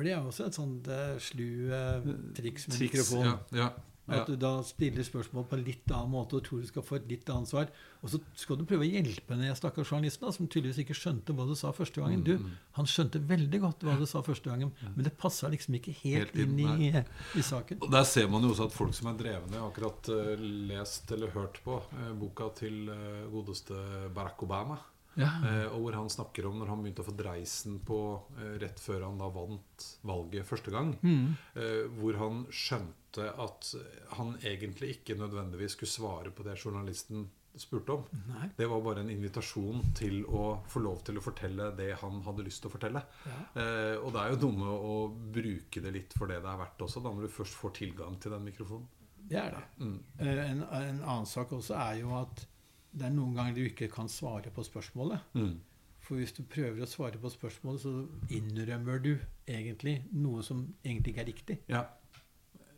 For 0.00 0.08
det 0.08 0.14
er 0.16 0.24
også 0.24 0.46
et 0.48 0.56
sånt 0.56 0.86
uh, 0.88 1.18
slu 1.20 1.68
uh, 1.68 2.06
triks 2.32 2.70
med 2.70 2.78
mikrofon. 2.86 3.26
Ja, 3.26 3.32
ja, 3.52 3.64
ja. 4.08 4.20
At 4.22 4.30
du 4.30 4.36
da 4.40 4.54
stiller 4.64 5.04
spørsmål 5.04 5.44
på 5.50 5.58
en 5.58 5.64
litt 5.66 5.92
annen 5.92 6.14
måte 6.14 6.38
og 6.38 6.46
tror 6.46 6.62
du 6.62 6.68
skal 6.70 6.86
få 6.86 6.96
et 6.96 7.10
litt 7.10 7.28
annet 7.28 7.50
svar. 7.50 7.68
Og 8.00 8.08
så 8.14 8.20
skal 8.40 8.56
du 8.56 8.62
prøve 8.64 8.86
å 8.86 8.88
hjelpe 8.88 9.36
den 9.36 9.52
stakkars 9.58 9.92
journalisten 9.92 10.24
da, 10.24 10.32
som 10.32 10.48
tydeligvis 10.48 10.80
ikke 10.86 10.96
skjønte 10.96 11.34
hva 11.36 11.44
du 11.44 11.52
sa 11.60 11.74
første 11.76 12.00
gangen. 12.00 12.22
Du, 12.24 12.32
Mm, 12.40 12.54
han 12.78 12.88
skjønte 12.88 13.20
veldig 13.28 13.60
godt 13.60 13.84
hva 13.84 13.98
du 14.00 14.06
sa 14.08 14.22
første 14.24 14.48
gangen, 14.48 14.72
men 14.86 15.04
det 15.04 15.12
passa 15.20 15.50
liksom 15.52 15.76
ikke 15.76 15.92
helt, 15.98 16.32
Helt 16.32 16.40
inn, 16.46 16.56
i, 16.88 16.88
i 17.36 17.44
saken. 17.44 17.82
Og 17.84 17.92
Der 17.92 18.08
ser 18.08 18.32
man 18.32 18.40
jo 18.40 18.54
også 18.54 18.70
at 18.70 18.78
folk 18.78 18.96
som 18.96 19.10
er 19.12 19.18
drevne, 19.20 19.58
har 19.60 19.68
akkurat 19.68 20.08
uh, 20.16 20.32
lest 20.72 21.12
eller 21.12 21.36
hørt 21.36 21.60
på 21.66 21.76
boka 22.22 22.48
til 22.62 22.88
godeste 23.36 23.84
Barack 24.16 24.48
Obama. 24.48 24.80
Ja. 25.18 25.30
Eh, 25.46 25.66
og 25.74 25.80
hvor 25.84 25.96
han 25.98 26.10
snakker 26.12 26.46
om 26.46 26.60
når 26.60 26.70
han 26.70 26.84
begynte 26.84 27.02
å 27.02 27.08
få 27.08 27.16
dreisen 27.18 27.80
på 27.86 27.98
eh, 28.38 28.54
rett 28.62 28.80
før 28.80 29.08
han 29.08 29.18
da 29.20 29.28
vant 29.34 29.88
valget 30.06 30.46
første 30.46 30.70
gang. 30.74 30.94
Mm. 31.02 31.34
Eh, 31.54 31.82
hvor 31.98 32.20
han 32.20 32.44
skjønte 32.54 33.26
at 33.42 33.72
han 34.14 34.36
egentlig 34.46 34.96
ikke 35.00 35.18
nødvendigvis 35.18 35.74
skulle 35.74 35.90
svare 35.90 36.30
på 36.30 36.46
det 36.46 36.54
journalisten 36.62 37.26
spurte 37.58 37.92
om. 37.92 38.04
Nei. 38.28 38.46
Det 38.56 38.66
var 38.70 38.82
bare 38.84 39.02
en 39.02 39.10
invitasjon 39.10 39.80
til 39.98 40.20
å 40.30 40.60
få 40.70 40.82
lov 40.84 41.00
til 41.06 41.18
å 41.18 41.24
fortelle 41.24 41.72
det 41.74 41.88
han 41.98 42.20
hadde 42.22 42.44
lyst 42.46 42.62
til 42.62 42.70
å 42.70 42.74
fortelle. 42.76 43.02
Ja. 43.26 43.40
Eh, 43.58 43.96
og 43.98 44.12
det 44.14 44.22
er 44.22 44.30
jo 44.36 44.40
dumme 44.46 44.70
å 44.70 44.94
bruke 45.10 45.82
det 45.82 45.92
litt 45.96 46.14
for 46.16 46.30
det 46.30 46.38
det 46.44 46.52
er 46.52 46.60
verdt 46.62 46.86
også, 46.86 47.02
da 47.02 47.10
når 47.10 47.26
du 47.26 47.34
først 47.34 47.58
får 47.58 47.74
tilgang 47.80 48.14
til 48.22 48.36
den 48.36 48.46
mikrofonen. 48.46 48.86
Det 49.30 49.38
er 49.38 49.50
det. 49.56 49.64
Mm. 49.82 49.98
Eh, 50.18 50.44
En, 50.46 50.62
en 50.62 51.02
annen 51.02 51.26
sak 51.28 51.52
også 51.58 51.74
er 51.78 52.00
jo 52.04 52.14
at 52.20 52.46
det 52.92 53.06
er 53.06 53.14
noen 53.14 53.36
ganger 53.36 53.56
du 53.56 53.64
ikke 53.64 53.90
kan 53.92 54.08
svare 54.10 54.50
på 54.54 54.64
spørsmålet. 54.66 55.22
Mm. 55.38 55.58
For 56.00 56.18
hvis 56.18 56.32
du 56.34 56.42
prøver 56.48 56.82
å 56.82 56.88
svare 56.90 57.20
på 57.22 57.30
spørsmålet, 57.30 57.84
så 57.84 58.34
innrømmer 58.34 59.02
du 59.04 59.12
egentlig 59.46 60.00
noe 60.16 60.42
som 60.42 60.64
egentlig 60.82 61.14
ikke 61.14 61.22
er 61.22 61.28
riktig. 61.30 61.58
Ja. 61.70 61.86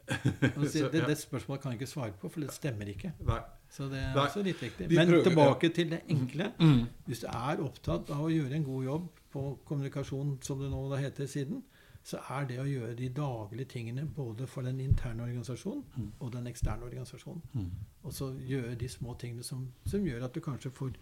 Så, 0.13 0.89
det, 0.93 1.05
det 1.07 1.15
spørsmålet 1.17 1.63
kan 1.63 1.73
jeg 1.73 1.81
ikke 1.81 1.91
svare 1.93 2.13
på, 2.19 2.29
for 2.29 2.43
det 2.43 2.53
stemmer 2.53 2.91
ikke. 2.91 3.13
Nei. 3.25 3.39
Så 3.73 3.87
det 3.89 4.03
er 4.03 4.11
Nei, 4.13 4.25
også 4.27 4.43
litt 4.45 4.61
viktig. 4.61 4.89
Men 4.91 5.09
prøver, 5.09 5.29
tilbake 5.31 5.71
til 5.73 5.93
det 5.95 6.03
enkle. 6.13 6.51
Mm. 6.61 6.83
Hvis 7.07 7.23
du 7.23 7.29
er 7.31 7.63
opptatt 7.65 8.11
av 8.13 8.27
å 8.27 8.29
gjøre 8.29 8.59
en 8.59 8.67
god 8.67 8.85
jobb 8.85 9.07
på 9.33 9.45
kommunikasjon, 9.71 10.35
som 10.45 10.61
det 10.61 10.69
nå 10.69 10.83
heter 11.01 11.31
siden, 11.31 11.63
så 12.03 12.19
er 12.35 12.47
det 12.51 12.59
å 12.59 12.67
gjøre 12.67 12.95
de 12.99 13.09
daglige 13.15 13.69
tingene 13.77 14.05
både 14.17 14.47
for 14.47 14.67
den 14.67 14.81
interne 14.81 15.23
organisasjonen 15.23 16.13
og 16.19 16.33
den 16.33 16.47
eksterne 16.51 16.85
organisasjonen. 16.89 17.43
Mm. 17.53 17.71
Og 18.03 18.13
så 18.13 18.33
gjøre 18.49 18.75
de 18.75 18.89
små 18.89 19.15
tingene 19.15 19.47
som, 19.47 19.69
som 19.87 20.07
gjør 20.07 20.25
at 20.27 20.35
du 20.35 20.41
kanskje 20.43 20.71
får 20.75 20.97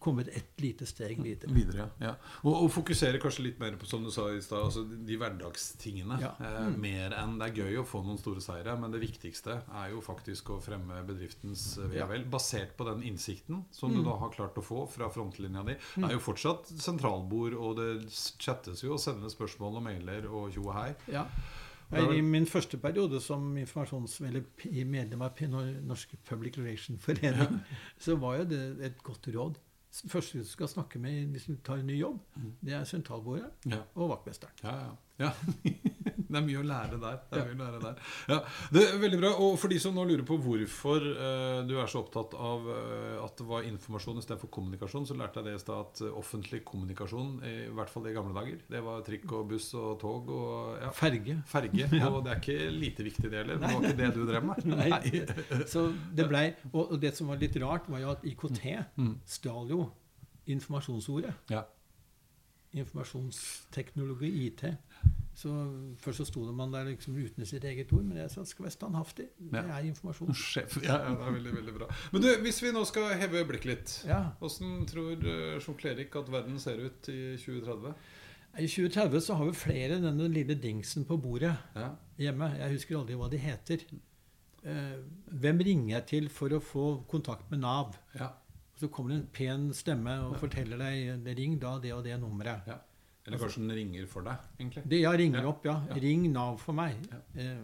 kommet 0.00 0.28
et 0.32 0.62
lite 0.62 0.86
steg 0.88 1.20
videre. 1.22 1.52
Videre, 1.54 1.84
ja. 1.84 1.88
ja. 2.06 2.12
Og, 2.42 2.54
og 2.64 2.70
fokusere 2.72 3.20
kanskje 3.22 3.44
litt 3.46 3.60
mer 3.60 3.76
på 3.80 3.88
som 3.88 4.04
du 4.04 4.10
sa 4.14 4.26
i 4.32 4.40
sted, 4.42 4.56
altså 4.58 4.84
de 4.88 5.18
hverdagstingene. 5.20 6.18
Ja. 6.22 6.32
Eh, 6.40 6.70
mer 6.80 7.14
enn 7.20 7.36
Det 7.40 7.50
er 7.50 7.60
gøy 7.62 7.80
å 7.82 7.86
få 7.88 8.02
noen 8.06 8.20
store 8.20 8.42
seire, 8.44 8.76
men 8.80 8.94
det 8.94 9.02
viktigste 9.02 9.60
er 9.82 9.92
jo 9.94 10.02
faktisk 10.04 10.54
å 10.54 10.60
fremme 10.64 11.02
bedriftens 11.08 11.66
eh, 11.78 11.90
ve 11.92 12.02
og 12.04 12.12
vel. 12.14 12.26
Basert 12.32 12.76
på 12.78 12.88
den 12.88 13.04
innsikten 13.10 13.64
som 13.76 13.94
du 13.94 14.02
da 14.06 14.16
har 14.22 14.34
klart 14.34 14.58
å 14.60 14.64
få 14.64 14.86
fra 14.90 15.10
frontlinja 15.12 15.64
di. 15.68 15.76
Det 15.96 16.08
er 16.08 16.16
jo 16.16 16.24
fortsatt 16.24 16.72
sentralbord, 16.80 17.56
og 17.60 17.80
det 17.80 17.90
chattes 18.40 18.84
jo 18.84 18.96
og 18.96 19.02
sendes 19.02 19.36
spørsmål 19.36 19.80
og 19.80 19.90
mailer 19.90 20.28
og 20.30 20.54
tjo 20.54 20.68
og 20.68 20.76
hei. 20.78 20.92
Ja. 21.12 21.26
I 21.90 22.20
min 22.22 22.46
første 22.46 22.78
periode 22.78 23.18
som 23.22 23.48
medlem 24.86 25.24
av 25.26 25.40
Norsk 25.82 26.12
Public 26.28 26.58
Relation 26.58 26.98
Forening, 27.02 27.58
så 27.98 28.14
var 28.16 28.38
jo 28.40 28.44
det 28.52 28.62
et 28.86 29.02
godt 29.02 29.26
råd. 29.34 29.58
Første 29.90 30.38
du 30.38 30.44
skal 30.46 30.68
snakke 30.68 30.98
med 31.02 31.26
hvis 31.34 31.44
du 31.50 31.56
tar 31.66 31.80
en 31.80 31.86
ny 31.86 31.96
jobb, 32.00 32.20
det 32.62 32.72
er 32.78 32.84
sentralbordet 32.84 33.50
og 33.94 34.08
vaktmesteren. 34.08 34.54
ja, 34.62 34.76
ja. 35.18 35.30
ja. 35.64 35.70
Det 36.30 36.38
er 36.38 36.44
mye 36.46 36.60
å 36.60 36.64
lære 36.66 36.98
der. 37.02 37.16
Det 37.30 37.40
er 37.40 37.48
mye 37.48 37.56
å 37.56 37.64
lære 37.64 37.80
der. 37.82 38.02
Ja, 38.30 38.36
det 38.76 38.82
er 38.86 39.00
veldig 39.02 39.18
bra. 39.18 39.30
Og 39.42 39.56
for 39.58 39.72
de 39.72 39.78
som 39.82 39.96
nå 39.98 40.04
lurer 40.06 40.22
på 40.28 40.36
hvorfor 40.44 41.02
uh, 41.10 41.60
du 41.66 41.74
er 41.82 41.90
så 41.90 42.04
opptatt 42.04 42.36
av 42.38 42.68
uh, 42.70 43.24
at 43.24 43.34
det 43.40 43.46
var 43.48 43.66
informasjon 43.66 44.20
istedenfor 44.22 44.52
kommunikasjon, 44.54 45.08
så 45.10 45.16
lærte 45.18 45.42
jeg 45.42 45.48
det 45.50 45.56
i 45.58 45.62
stad 45.64 45.80
at 45.88 46.02
offentlig 46.20 46.62
kommunikasjon, 46.68 47.32
i 47.50 47.54
hvert 47.74 47.90
fall 47.90 48.06
i 48.06 48.14
gamle 48.14 48.36
dager, 48.36 48.60
det 48.70 48.82
var 48.86 49.02
trikk 49.06 49.26
og 49.40 49.48
buss 49.50 49.68
og 49.74 49.96
tog 50.02 50.30
og 50.30 50.78
ja, 50.84 50.92
Ferge. 50.94 51.40
ferge. 51.50 51.88
Og 52.10 52.20
det 52.26 52.36
er 52.36 52.40
ikke 52.44 52.70
lite 52.78 53.06
viktig, 53.10 53.26
det 53.32 53.42
heller. 53.42 53.58
Men 53.58 53.66
det 53.66 53.74
var 53.74 53.88
ikke 53.90 54.00
det 54.04 54.12
du 54.14 54.22
drev 54.30 54.46
med. 54.46 54.70
Nei. 54.76 55.64
Så 55.70 55.88
det 56.14 56.28
blei 56.30 56.46
og, 56.70 56.84
og 56.94 56.96
det 57.02 57.12
som 57.18 57.28
var 57.32 57.40
litt 57.42 57.58
rart, 57.62 57.90
var 57.90 58.04
jo 58.06 58.14
at 58.14 58.24
IKT 58.30 58.62
Mm. 59.00 59.14
stjal 59.26 59.68
jo 59.70 59.82
informasjonsordet. 60.50 61.32
Ja. 61.50 61.64
Informasjonsteknologi, 63.00 64.28
IT. 64.46 64.64
Så 65.40 65.48
Først 66.02 66.20
så 66.20 66.24
sto 66.28 66.42
det 66.44 66.52
man 66.56 66.72
der 66.74 66.84
liksom 66.90 67.14
uten 67.16 67.46
sitt 67.48 67.64
eget 67.64 67.92
ord, 67.96 68.02
men 68.04 68.18
jeg 68.20 68.28
sa 68.32 68.42
skal 68.44 68.66
være 68.66 68.74
standhaftig. 68.74 69.28
Det 69.40 69.62
er 69.62 69.86
informasjon. 69.88 70.34
Sjef. 70.50 70.74
Ja, 70.84 70.98
ja, 71.06 71.14
det 71.16 71.28
er 71.30 71.36
veldig, 71.38 71.54
veldig 71.56 71.74
bra. 71.78 71.88
Men 72.12 72.24
du, 72.26 72.28
hvis 72.44 72.58
vi 72.60 72.72
nå 72.76 72.82
skal 72.88 73.14
heve 73.20 73.44
blikket 73.48 73.70
litt 73.70 73.94
Ja. 74.10 74.18
Åssen 74.44 74.82
tror 74.90 75.14
eh, 75.24 75.56
Jean 75.62 75.78
Erik 75.94 76.18
at 76.20 76.28
verden 76.34 76.60
ser 76.60 76.82
ut 76.84 77.08
i 77.12 77.20
2030? 77.40 77.94
I 78.58 78.66
2030 78.66 79.22
så 79.24 79.38
har 79.38 79.46
vi 79.48 79.56
flere 79.56 79.96
denne 80.02 80.26
lille 80.28 80.56
dingsen 80.60 81.04
på 81.08 81.16
bordet 81.22 81.54
Ja. 81.78 81.92
hjemme. 82.18 82.50
Jeg 82.58 82.74
husker 82.76 82.98
aldri 83.00 83.16
hva 83.16 83.30
de 83.32 83.38
heter. 83.40 83.86
Eh, 84.66 84.96
hvem 85.40 85.62
ringer 85.64 85.94
jeg 85.94 86.06
til 86.10 86.28
for 86.28 86.52
å 86.52 86.60
få 86.60 86.86
kontakt 87.08 87.48
med 87.52 87.62
Nav? 87.64 87.94
Ja. 88.18 88.32
Så 88.76 88.88
kommer 88.92 89.14
det 89.14 89.20
en 89.22 89.30
pen 89.32 89.66
stemme 89.76 90.18
og 90.26 90.36
forteller 90.40 90.80
deg 90.80 91.32
ring 91.38 91.56
da 91.62 91.78
det 91.80 91.92
og 91.96 92.04
det 92.04 92.18
nummeret. 92.20 92.66
ja. 92.68 92.76
Eller 93.30 93.44
kanskje 93.44 93.62
den 93.64 93.76
ringer 93.78 94.08
for 94.10 94.26
deg, 94.26 94.48
egentlig. 94.58 94.84
Det, 94.90 95.00
ja, 95.00 95.12
ringer 95.16 95.44
Ja, 95.44 95.48
opp, 95.54 95.66
ja. 95.66 95.76
ja. 95.88 95.98
Ring 96.02 96.26
Nav 96.34 96.58
for 96.60 96.76
meg. 96.76 96.98
Ja. 97.10 97.20
Eh, 97.40 97.62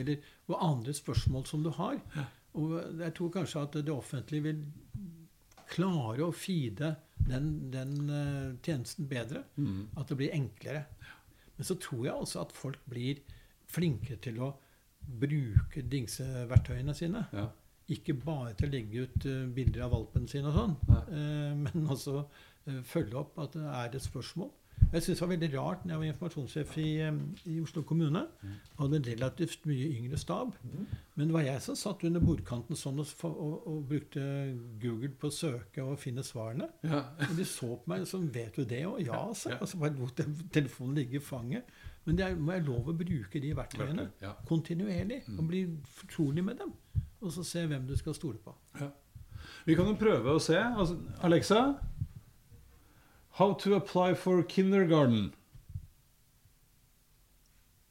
eller 0.00 0.28
og 0.46 0.60
andre 0.62 0.94
spørsmål 0.94 1.46
som 1.50 1.64
du 1.66 1.70
har. 1.74 1.98
Og 2.58 2.76
jeg 2.98 3.14
tror 3.16 3.32
kanskje 3.34 3.62
at 3.62 3.78
det 3.86 3.94
offentlige 3.94 4.46
vil 4.48 4.62
klare 5.70 6.26
å 6.26 6.34
feede 6.34 6.94
den, 7.28 7.50
den 7.72 7.94
uh, 8.10 8.56
tjenesten 8.64 9.08
bedre. 9.10 9.44
Mm. 9.56 9.88
At 9.98 10.10
det 10.10 10.18
blir 10.18 10.34
enklere. 10.34 10.84
Men 11.56 11.68
så 11.68 11.76
tror 11.80 12.06
jeg 12.06 12.16
også 12.16 12.42
at 12.42 12.56
folk 12.56 12.82
blir 12.90 13.20
flinkere 13.70 14.18
til 14.24 14.40
å 14.42 14.52
bruke 15.20 15.84
dingseverktøyene 15.90 16.94
sine. 16.96 17.24
Ja. 17.36 17.48
Ikke 17.90 18.14
bare 18.18 18.54
til 18.58 18.68
å 18.70 18.74
legge 18.74 19.06
ut 19.06 19.26
uh, 19.26 19.46
bilder 19.54 19.86
av 19.86 19.94
valpen 19.94 20.26
sin 20.30 20.46
og 20.46 20.56
sånn, 20.56 20.76
eh, 21.10 21.50
men 21.58 21.90
også 21.90 22.24
følge 22.86 23.16
opp 23.18 23.38
at 23.42 23.54
det 23.56 23.66
er 23.66 23.96
et 23.96 24.04
spørsmål. 24.04 24.50
Jeg 24.90 25.04
syns 25.04 25.20
det 25.20 25.22
var 25.22 25.30
veldig 25.30 25.48
rart 25.52 25.82
når 25.84 25.92
jeg 25.92 26.00
var 26.00 26.08
informasjonssjef 26.10 26.72
i, 26.82 26.88
i 27.52 27.58
Oslo 27.62 27.82
kommune. 27.86 28.24
Mm. 28.42 28.54
Hadde 28.80 28.98
en 28.98 29.06
relativt 29.06 29.66
mye 29.70 29.90
yngre 30.00 30.18
stab. 30.18 30.56
Men 31.14 31.30
det 31.30 31.36
var 31.36 31.44
jeg 31.46 31.62
som 31.62 31.78
satt 31.78 32.02
under 32.08 32.24
bordkanten 32.24 32.78
sånn 32.78 32.98
og, 33.02 33.12
og, 33.30 33.68
og 33.70 33.84
brukte 33.92 34.24
Google 34.82 35.12
på 35.14 35.30
å 35.30 35.36
søke 35.36 35.84
og 35.84 36.00
finne 36.02 36.24
svarene. 36.26 36.66
Ja. 36.82 37.04
Og 37.28 37.36
de 37.38 37.46
så 37.46 37.70
på 37.76 37.92
meg 37.92 38.06
som 38.10 38.26
Vet 38.30 38.58
du 38.58 38.64
det? 38.64 38.82
Og 38.86 38.98
ja, 39.02 39.20
altså. 39.28 39.54
Og 39.60 39.70
så 39.70 39.78
bare 39.78 39.94
lot 39.98 40.20
telefonen 40.54 40.98
ligge 40.98 41.18
i 41.20 41.22
fanget. 41.22 41.70
Men 42.04 42.18
det 42.18 42.26
er, 42.26 42.34
må 42.34 42.54
jeg 42.56 42.66
lov 42.66 42.90
å 42.90 42.96
bruke 42.96 43.42
de 43.42 43.52
verktøyene 43.54 44.08
ja. 44.22 44.34
kontinuerlig. 44.48 45.22
Og 45.36 45.46
bli 45.46 45.62
fortrolig 46.00 46.44
med 46.46 46.58
dem. 46.62 46.74
Og 47.20 47.30
så 47.34 47.46
se 47.46 47.62
hvem 47.68 47.86
du 47.86 47.94
skal 47.98 48.16
stole 48.16 48.42
på. 48.42 48.56
Ja. 48.80 48.90
Vi 49.66 49.76
kan 49.78 49.86
jo 49.86 49.94
prøve 50.00 50.34
å 50.34 50.42
se. 50.42 50.58
Altså, 50.58 50.98
Alexa 51.26 51.60
How 53.40 53.54
to 53.54 53.74
apply 53.74 54.12
for 54.12 54.42
kindergarten. 54.42 55.32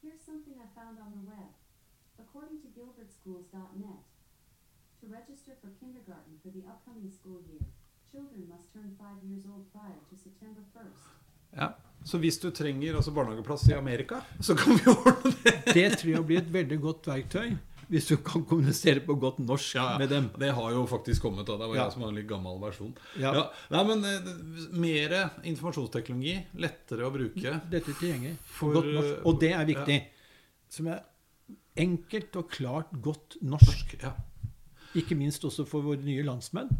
Here's 0.00 0.22
something 0.24 0.54
I 0.62 0.68
found 0.78 0.96
on 1.04 1.10
the 1.10 1.24
web. 1.26 1.50
According 2.24 2.58
to 2.62 2.68
gilbertschools.net, 2.76 4.02
to 5.00 5.04
register 5.18 5.52
for 5.60 5.70
kindergarten 5.80 6.38
for 6.42 6.50
the 6.54 6.62
upcoming 6.70 7.10
school 7.10 7.40
year, 7.50 7.66
children 8.12 8.46
must 8.46 8.72
turn 8.72 8.94
five 8.94 9.18
years 9.26 9.44
old 9.52 9.66
prior 9.74 9.98
to 10.10 10.14
September 10.14 10.62
1st. 10.76 11.02
Ja. 11.56 11.68
Så 12.04 12.18
hvis 12.18 12.38
du 12.38 12.50
trenger 12.50 12.96
altså 12.96 13.10
barnehageplass 13.10 13.68
i 13.68 13.72
Amerika, 13.72 14.20
så 14.40 14.54
kan 14.54 14.72
vi 14.72 14.86
ordne 15.06 15.32
det. 15.44 15.74
Det 15.74 15.98
tror 15.98 16.10
jeg 16.10 16.26
blir 16.26 16.38
et 16.38 16.52
veldig 16.52 16.80
godt 16.80 17.06
verktøy 17.06 17.56
hvis 17.90 18.06
du 18.08 18.16
kan 18.22 18.44
kommunisere 18.46 19.00
på 19.04 19.16
godt 19.20 19.40
norsk 19.42 19.74
Ja, 19.74 19.84
ja. 19.92 19.98
med 19.98 20.08
dem. 20.12 20.28
Det 20.38 20.52
har 20.54 20.70
jo 20.72 20.86
faktisk 20.86 21.22
kommet. 21.26 21.46
da 21.46 21.56
Det 21.58 21.68
var 21.68 21.76
Ja. 21.76 21.84
jeg 21.84 21.92
som 21.92 22.02
var 22.02 22.08
en 22.12 22.14
litt 22.20 22.28
gammel 22.30 22.58
versjon. 22.62 22.92
Ja. 23.18 23.32
Ja. 23.34 23.44
Nei, 23.70 23.84
men 23.84 24.04
eh, 24.04 24.30
Mer 24.72 25.14
informasjonsteknologi. 25.44 26.36
Lettere 26.62 27.06
å 27.08 27.12
bruke. 27.14 27.60
Dette 27.70 27.92
tilgjengelig 27.98 28.36
For, 28.44 28.72
godt 28.78 28.92
norsk. 28.94 29.26
Og 29.26 29.40
det 29.40 29.52
er 29.52 29.64
viktig. 29.66 29.98
Som 30.70 30.86
er 30.86 31.02
enkelt 31.76 32.36
og 32.36 32.50
klart 32.50 32.90
godt 33.02 33.36
norsk. 33.42 33.96
Ja. 34.02 34.14
Ikke 34.94 35.14
minst 35.18 35.42
også 35.46 35.66
for 35.66 35.82
våre 35.82 36.02
nye 36.02 36.22
landsmenn. 36.26 36.70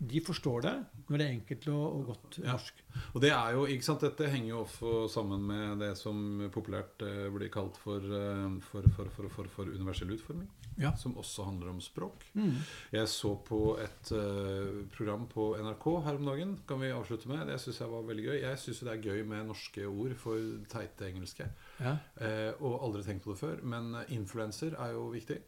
Ja. 0.00 0.06
De 0.10 0.20
forstår 0.22 0.62
det 0.62 0.74
når 1.08 1.18
det 1.18 1.24
er 1.26 1.32
enkelt 1.34 1.64
og, 1.72 1.84
og 1.96 2.04
godt 2.12 2.36
Ja. 2.44 2.52
norsk. 2.52 2.82
Og 3.14 3.20
det 3.24 3.30
er 3.34 3.52
jo, 3.56 3.64
ikke 3.66 3.84
sant, 3.84 4.00
Dette 4.04 4.28
henger 4.30 4.48
jo 4.52 4.60
også 4.62 5.08
sammen 5.10 5.42
med 5.48 5.78
det 5.82 5.96
som 5.98 6.20
populært 6.54 7.02
eh, 7.02 7.26
blir 7.34 7.48
kalt 7.50 7.76
for, 7.82 7.98
eh, 7.98 8.44
for, 8.70 8.86
for, 8.94 9.08
for, 9.16 9.28
for, 9.28 9.48
for 9.56 9.64
universell 9.72 10.10
utforming. 10.14 10.48
Ja. 10.78 10.92
Som 10.94 11.16
også 11.18 11.48
handler 11.48 11.72
om 11.72 11.80
språk. 11.82 12.22
Mm. 12.38 12.52
Jeg 12.94 13.08
så 13.10 13.32
på 13.42 13.58
et 13.82 14.12
eh, 14.14 14.84
program 14.94 15.26
på 15.32 15.48
NRK 15.58 15.86
her 16.06 16.20
om 16.20 16.28
dagen. 16.30 16.52
Kan 16.68 16.78
vi 16.84 16.92
avslutte 16.94 17.26
med? 17.32 17.48
Det 17.50 17.58
syns 17.58 17.80
jeg 17.82 17.90
var 17.90 18.06
veldig 18.06 18.26
gøy. 18.28 18.36
Jeg 18.44 18.58
syns 18.62 18.84
det 18.86 18.92
er 18.94 19.02
gøy 19.08 19.24
med 19.26 19.48
norske 19.50 19.88
ord 19.90 20.14
for 20.20 20.38
teite 20.70 21.08
engelske. 21.10 21.48
Ja. 21.82 21.96
Eh, 22.22 22.52
og 22.62 22.78
aldri 22.86 23.02
tenkt 23.08 23.24
på 23.26 23.34
det 23.34 23.40
før. 23.42 23.58
Men 23.66 23.90
influenser 24.14 24.78
er 24.78 24.94
jo 24.94 25.08
viktig. 25.10 25.40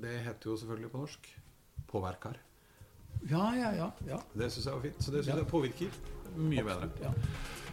Det 0.00 0.16
heter 0.24 0.54
jo 0.54 0.56
selvfølgelig 0.62 0.92
på 0.94 1.02
norsk 1.04 1.28
påverkar. 1.90 2.40
Ja, 3.30 3.46
ja, 3.56 3.70
ja. 3.76 3.90
ja. 4.08 4.18
Det 4.34 4.52
syns 4.52 4.66
jeg 4.66 4.74
var 4.74 4.84
fint. 4.88 5.04
Så 5.04 5.10
det 5.14 5.24
syns 5.24 5.36
jeg 5.36 5.46
påvirker 5.46 6.02
mye 6.36 6.64
bedre. 6.64 6.90
ja. 7.02 7.14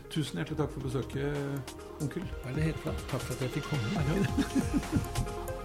Tusen 0.09 0.39
hjertelig 0.39 0.57
takk 0.57 0.71
for 0.71 0.87
besøket, 0.87 1.75
onkel. 2.01 2.23
Veldig 2.45 2.63
helt 2.63 2.81
klart. 2.85 3.03
Takk 3.11 3.21
for 3.27 3.33
at 3.35 3.41
jeg 3.41 3.49
fikk 3.57 3.69
komme. 3.73 5.47